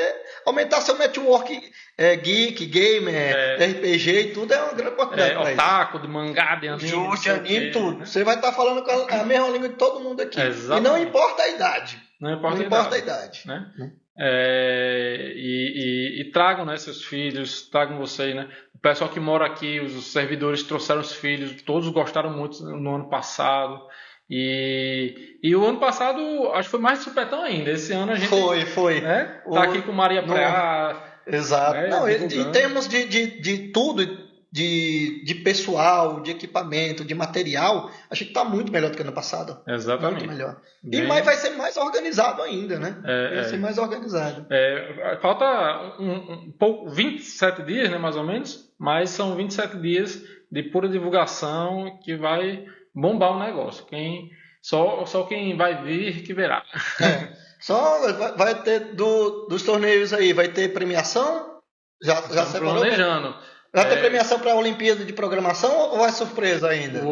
[0.47, 1.61] aumentar seu network
[1.99, 3.67] é, geek, gamer, é.
[3.67, 5.51] RPG e tudo, é uma grande oportunidade.
[5.51, 6.93] É, otaku, de mangá, de anime.
[7.29, 7.99] anime, tudo.
[7.99, 8.07] Né?
[8.07, 10.39] Você vai estar falando com a, a, mesma língua de todo mundo aqui.
[10.41, 12.01] E não importa a idade.
[12.21, 13.49] Não importa, não a, importa idade, a idade.
[13.79, 13.93] Né?
[14.23, 18.51] É, e, e, e, tragam né, seus filhos, tragam você, né?
[18.75, 23.09] O pessoal que mora aqui, os servidores trouxeram os filhos, todos gostaram muito no ano
[23.09, 23.81] passado.
[24.29, 26.21] E, e o ano passado,
[26.53, 27.71] acho que foi mais de supetão ainda.
[27.71, 28.29] Esse ano a gente.
[28.29, 29.01] Foi, foi.
[29.01, 31.03] Né, tá o, aqui com Maria Preá.
[31.27, 31.79] Exato.
[31.81, 34.03] Né, Não, em termos de, de, de tudo,
[34.53, 39.13] de, de pessoal, de equipamento, de material, a gente está muito melhor do que ano
[39.13, 39.61] passado.
[39.67, 40.25] Exatamente.
[40.25, 40.61] Muito melhor.
[40.83, 41.05] Bem...
[41.05, 43.01] E mais, vai ser mais organizado ainda, né?
[43.05, 43.45] É, vai é.
[43.45, 44.47] ser mais organizado.
[44.51, 45.45] É, falta
[46.01, 50.21] um, um, pouco, 27 dias, né, mais ou menos, mas são 27 dias
[50.51, 53.87] de pura divulgação que vai bombar o negócio.
[53.87, 54.31] Quem,
[54.61, 56.65] só, só quem vai vir que verá.
[57.01, 57.51] É.
[57.61, 61.61] Só vai ter do, dos torneios aí, vai ter premiação?
[62.03, 62.77] Já, já separou?
[62.77, 63.37] planejando.
[63.73, 64.01] Vai ter é...
[64.01, 67.03] premiação para a Olimpíada de Programação ou é surpresa ainda?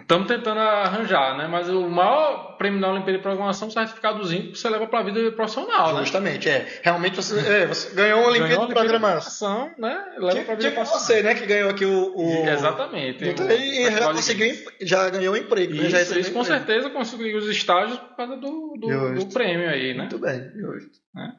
[0.00, 1.48] Estamos tentando arranjar, né?
[1.48, 5.00] Mas o maior prêmio da Olimpíada de Programação é um certificadozinho que você leva para
[5.00, 6.00] a vida profissional, né?
[6.02, 6.80] Justamente, é.
[6.82, 9.74] Realmente você, é, você ganhou uma Olimpíada, ganhou de Programação.
[9.76, 10.04] né?
[10.18, 11.34] Leva para a vida tipo você, né?
[11.34, 12.16] Que ganhou aqui o...
[12.16, 12.48] o...
[12.48, 13.28] Exatamente.
[13.28, 15.74] Então, e já conseguiu, já ganhou um emprego.
[15.74, 15.88] Isso, né?
[15.90, 16.44] já isso com emprego.
[16.44, 20.02] certeza conseguiu os estágios por causa do, do, do prêmio aí, né?
[20.02, 20.98] Muito bem, justo.
[21.12, 21.32] Né?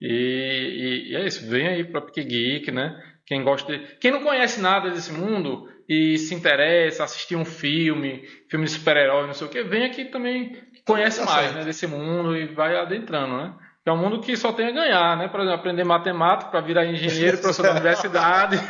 [0.00, 3.00] E, e, e, é isso, vem aí para Pique Geek, né?
[3.26, 3.96] Quem gosta de...
[3.96, 9.26] Quem não conhece nada desse mundo e se interessa, assistir um filme, filme de super-herói,
[9.26, 10.56] não sei o que, vem aqui também
[10.86, 13.54] conhece tá mais né, desse mundo e vai adentrando, né?
[13.84, 15.26] É um mundo que só tem a ganhar, né?
[15.26, 18.56] Por exemplo, aprender matemática para virar engenheiro, professor da universidade.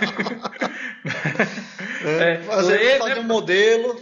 [2.07, 3.21] é, fazer, ler, fazer né?
[3.21, 3.95] um modelo.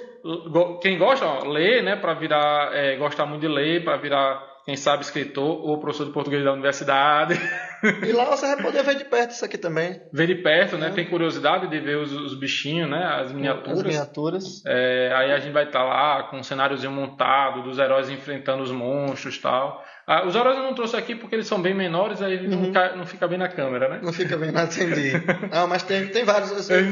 [0.81, 1.97] Quem gosta, ó, ler, né?
[1.97, 6.13] Para virar, é, gostar muito de ler, para virar quem sabe escritor ou professor de
[6.13, 7.35] português da universidade.
[8.07, 10.03] E lá você vai poder ver de perto isso aqui também.
[10.13, 10.89] Ver de perto, né?
[10.89, 10.91] É.
[10.91, 13.03] Tem curiosidade de ver os, os, bichinhos, né?
[13.19, 13.79] As miniaturas.
[13.79, 14.63] As miniaturas.
[14.67, 18.63] É, aí a gente vai estar tá lá com um cenáriozinho montado, dos heróis enfrentando
[18.63, 19.83] os monstros e tal.
[20.07, 22.65] Ah, os heróis eu não trouxe aqui porque eles são bem menores, aí uhum.
[22.65, 24.01] não, cai, não, fica bem na câmera, né?
[24.03, 25.13] Não fica bem na entendi.
[25.51, 26.51] não, mas tem, tem vários.
[26.51, 26.83] Você,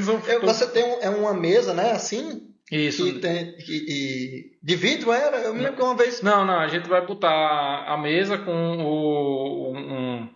[0.40, 1.90] você tem um, é uma mesa, né?
[1.92, 3.04] Assim, isso.
[3.04, 5.38] Que tem, e, de vidro era?
[5.38, 6.20] Eu me lembro que uma vez.
[6.22, 10.28] Não, não, a gente vai botar a mesa com o, um,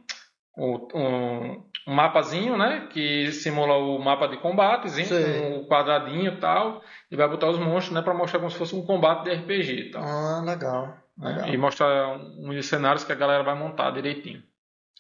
[0.57, 2.89] um, um, mapazinho, né?
[2.91, 6.83] Que simula o mapa de combatezinho, com o quadradinho e tal.
[7.11, 8.01] E vai botar os monstros, né?
[8.01, 9.89] Pra mostrar como se fosse um combate de RPG.
[9.89, 10.97] Então, ah, legal.
[11.19, 11.49] Né, legal.
[11.49, 14.43] E mostrar uns cenários que a galera vai montar direitinho.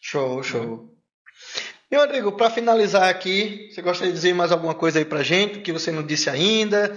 [0.02, 0.92] Show, show.
[1.90, 5.60] E Rodrigo, para finalizar aqui, você gostaria de dizer mais alguma coisa aí pra gente,
[5.60, 6.90] que você não disse ainda?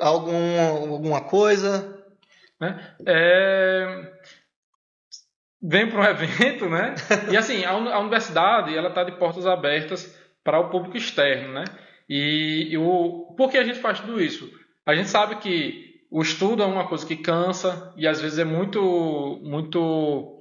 [0.00, 2.04] Algum, alguma coisa?
[2.60, 2.94] Né?
[3.06, 4.12] É...
[5.60, 6.94] Vem para um evento, né?
[7.30, 11.64] E assim, a, universidade ela está de portas abertas para o público externo, né?
[12.08, 14.50] E, e o por que a gente faz tudo isso?
[14.84, 18.44] A gente sabe que o estudo é uma coisa que cansa e às vezes é
[18.44, 20.31] muito muito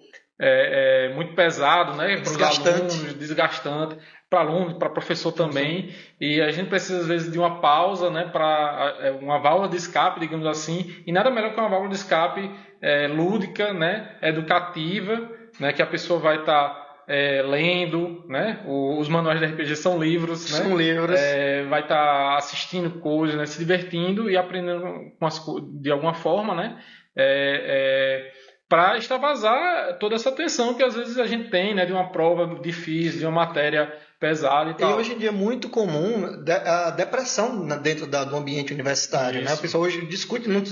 [0.42, 2.16] é, é muito pesado, né?
[2.16, 2.96] Desgastante.
[2.96, 3.96] Alunos, desgastante.
[4.28, 8.30] para aluno, para professor também, e a gente precisa às vezes de uma pausa, né,
[8.32, 11.98] para é, uma válvula de escape, digamos assim, e nada melhor que uma válvula de
[11.98, 12.50] escape
[12.82, 15.30] é, lúdica, né, educativa,
[15.60, 20.02] né, que a pessoa vai estar tá, é, lendo, né, os manuais de RPG são
[20.02, 25.12] livros, né, são livros, é, vai estar tá assistindo coisas, né, se divertindo e aprendendo
[25.20, 26.80] com as, de alguma forma, né,
[27.16, 31.92] é, é para extravasar toda essa tensão que às vezes a gente tem, né, de
[31.92, 34.92] uma prova difícil, de uma matéria pesada e tal.
[34.92, 39.52] E hoje em dia é muito comum a depressão dentro do ambiente universitário, né?
[39.52, 40.64] A pessoa hoje discute não,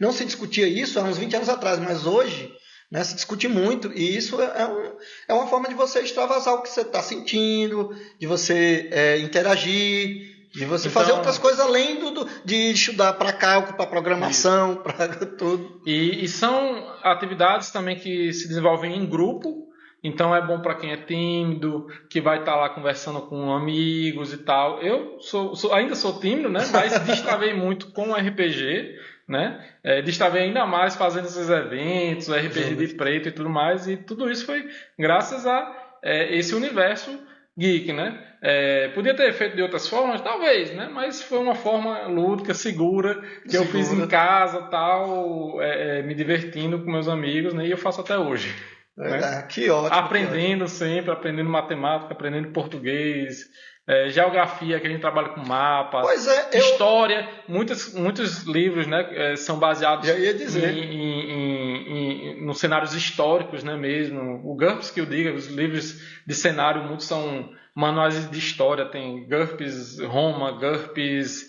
[0.00, 2.52] não, se discutia isso há uns 20 anos atrás, mas hoje
[2.90, 4.96] né, se discute muito, e isso é, um,
[5.28, 10.37] é uma forma de você extravasar o que você está sentindo, de você é, interagir,
[10.58, 15.08] de você então, fazer outras coisas além do, de estudar para cálculo, para programação, para
[15.38, 15.80] tudo.
[15.86, 19.68] E, e, são atividades também que se desenvolvem em grupo,
[20.02, 24.32] então é bom para quem é tímido, que vai estar tá lá conversando com amigos
[24.32, 24.82] e tal.
[24.82, 26.66] Eu sou, sou ainda sou tímido, né?
[26.72, 28.96] Mas destravei muito com o RPG,
[29.28, 29.64] né?
[29.84, 33.86] É, destravei ainda mais fazendo esses eventos, RPG de preto e tudo mais.
[33.86, 37.16] E tudo isso foi graças a é, esse universo
[37.58, 38.24] geek, né?
[38.40, 40.88] É, podia ter feito de outras formas, talvez, né?
[40.92, 43.68] Mas foi uma forma lúdica, segura, que segura.
[43.68, 47.66] eu fiz em casa, tal, é, é, me divertindo com meus amigos, né?
[47.66, 48.54] E eu faço até hoje.
[48.96, 49.20] Né?
[49.22, 49.98] Ah, que ótimo.
[49.98, 50.68] Aprendendo que ótimo.
[50.68, 53.44] sempre, aprendendo matemática, aprendendo português,
[53.88, 56.60] é, geografia, que a gente trabalha com mapa, é, eu...
[56.60, 63.64] história, muitos, muitos livros né, é, são baseados em, em, em, em, nos cenários históricos
[63.64, 64.42] né, mesmo.
[64.44, 69.26] O GURPS que eu digo, os livros de cenário, muitos são manuais de história, tem
[69.26, 71.46] GURPS Roma, GURPS...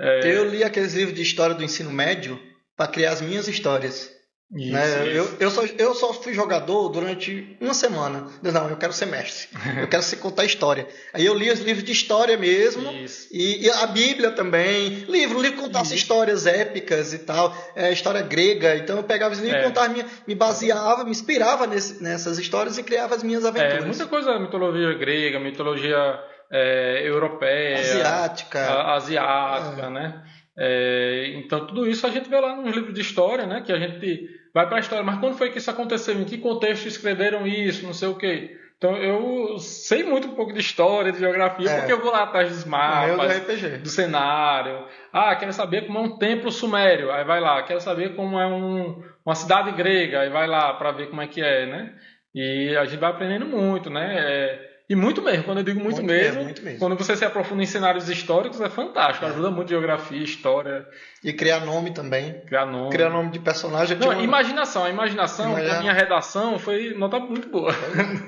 [0.00, 0.34] É...
[0.34, 2.40] Eu li aqueles livros de história do ensino médio
[2.74, 4.10] para criar as minhas histórias.
[4.54, 5.08] Isso, né?
[5.08, 5.16] isso.
[5.16, 8.26] Eu, eu, só, eu só fui jogador durante uma semana.
[8.42, 9.48] Não, eu quero ser mestre.
[9.80, 10.86] eu quero se contar história.
[11.14, 12.90] Aí eu li os livros de história mesmo.
[13.30, 15.06] E, e, a Bíblia também.
[15.08, 17.56] Livro, livro contasse histórias épicas e tal.
[17.74, 18.76] É, história grega.
[18.76, 19.62] Então eu pegava os livros é.
[19.62, 23.84] e contava, minha, me baseava, me inspirava nesse, nessas histórias e criava as minhas aventuras.
[23.84, 27.78] É, muita coisa, mitologia grega, mitologia é, europeia.
[27.78, 28.60] Asiática.
[28.60, 29.90] A, asiática, é.
[29.90, 30.22] né?
[30.58, 33.62] É, então tudo isso a gente vê lá nos livros de história, né?
[33.62, 35.04] Que a gente vai para a história.
[35.04, 36.14] Mas quando foi que isso aconteceu?
[36.14, 37.86] Em que contexto escreveram isso?
[37.86, 38.58] Não sei o quê.
[38.82, 41.78] Então eu sei muito um pouco de história, de geografia, é.
[41.78, 44.86] porque eu vou lá atrás dos mapas, do, do, cenário.
[45.12, 47.62] Ah, quero saber como é um templo sumério, aí vai lá.
[47.62, 51.28] Quero saber como é um, uma cidade grega, aí vai lá para ver como é
[51.28, 51.94] que é, né?
[52.34, 54.16] E a gente vai aprendendo muito, né?
[54.18, 57.24] É, e muito mesmo, quando eu digo muito, muito mesmo, muito mesmo, quando você se
[57.24, 59.30] aprofunda em cenários históricos, é fantástico, é.
[59.30, 60.86] ajuda muito geografia, história.
[61.24, 62.42] E criar nome também.
[62.46, 62.90] Criar nome.
[62.90, 63.96] Criar nome de personagem.
[63.96, 64.22] Não, uma...
[64.22, 64.84] imaginação.
[64.84, 67.72] A imaginação, a minha redação foi nota muito boa.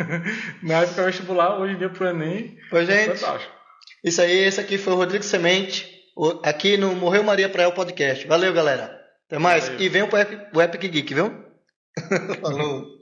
[0.65, 2.57] Na época vestibular, hoje em dia pro Enem.
[2.71, 3.19] Pois, é gente.
[3.19, 3.53] Fantástico.
[4.03, 5.87] Isso aí, esse aqui foi o Rodrigo Semente,
[6.43, 8.27] aqui no Morreu Maria Praia Podcast.
[8.27, 8.99] Valeu, galera.
[9.27, 9.65] Até mais.
[9.69, 9.83] Valeu.
[9.83, 11.31] E venham pro Epic Geek, viu?
[12.41, 12.94] Falou.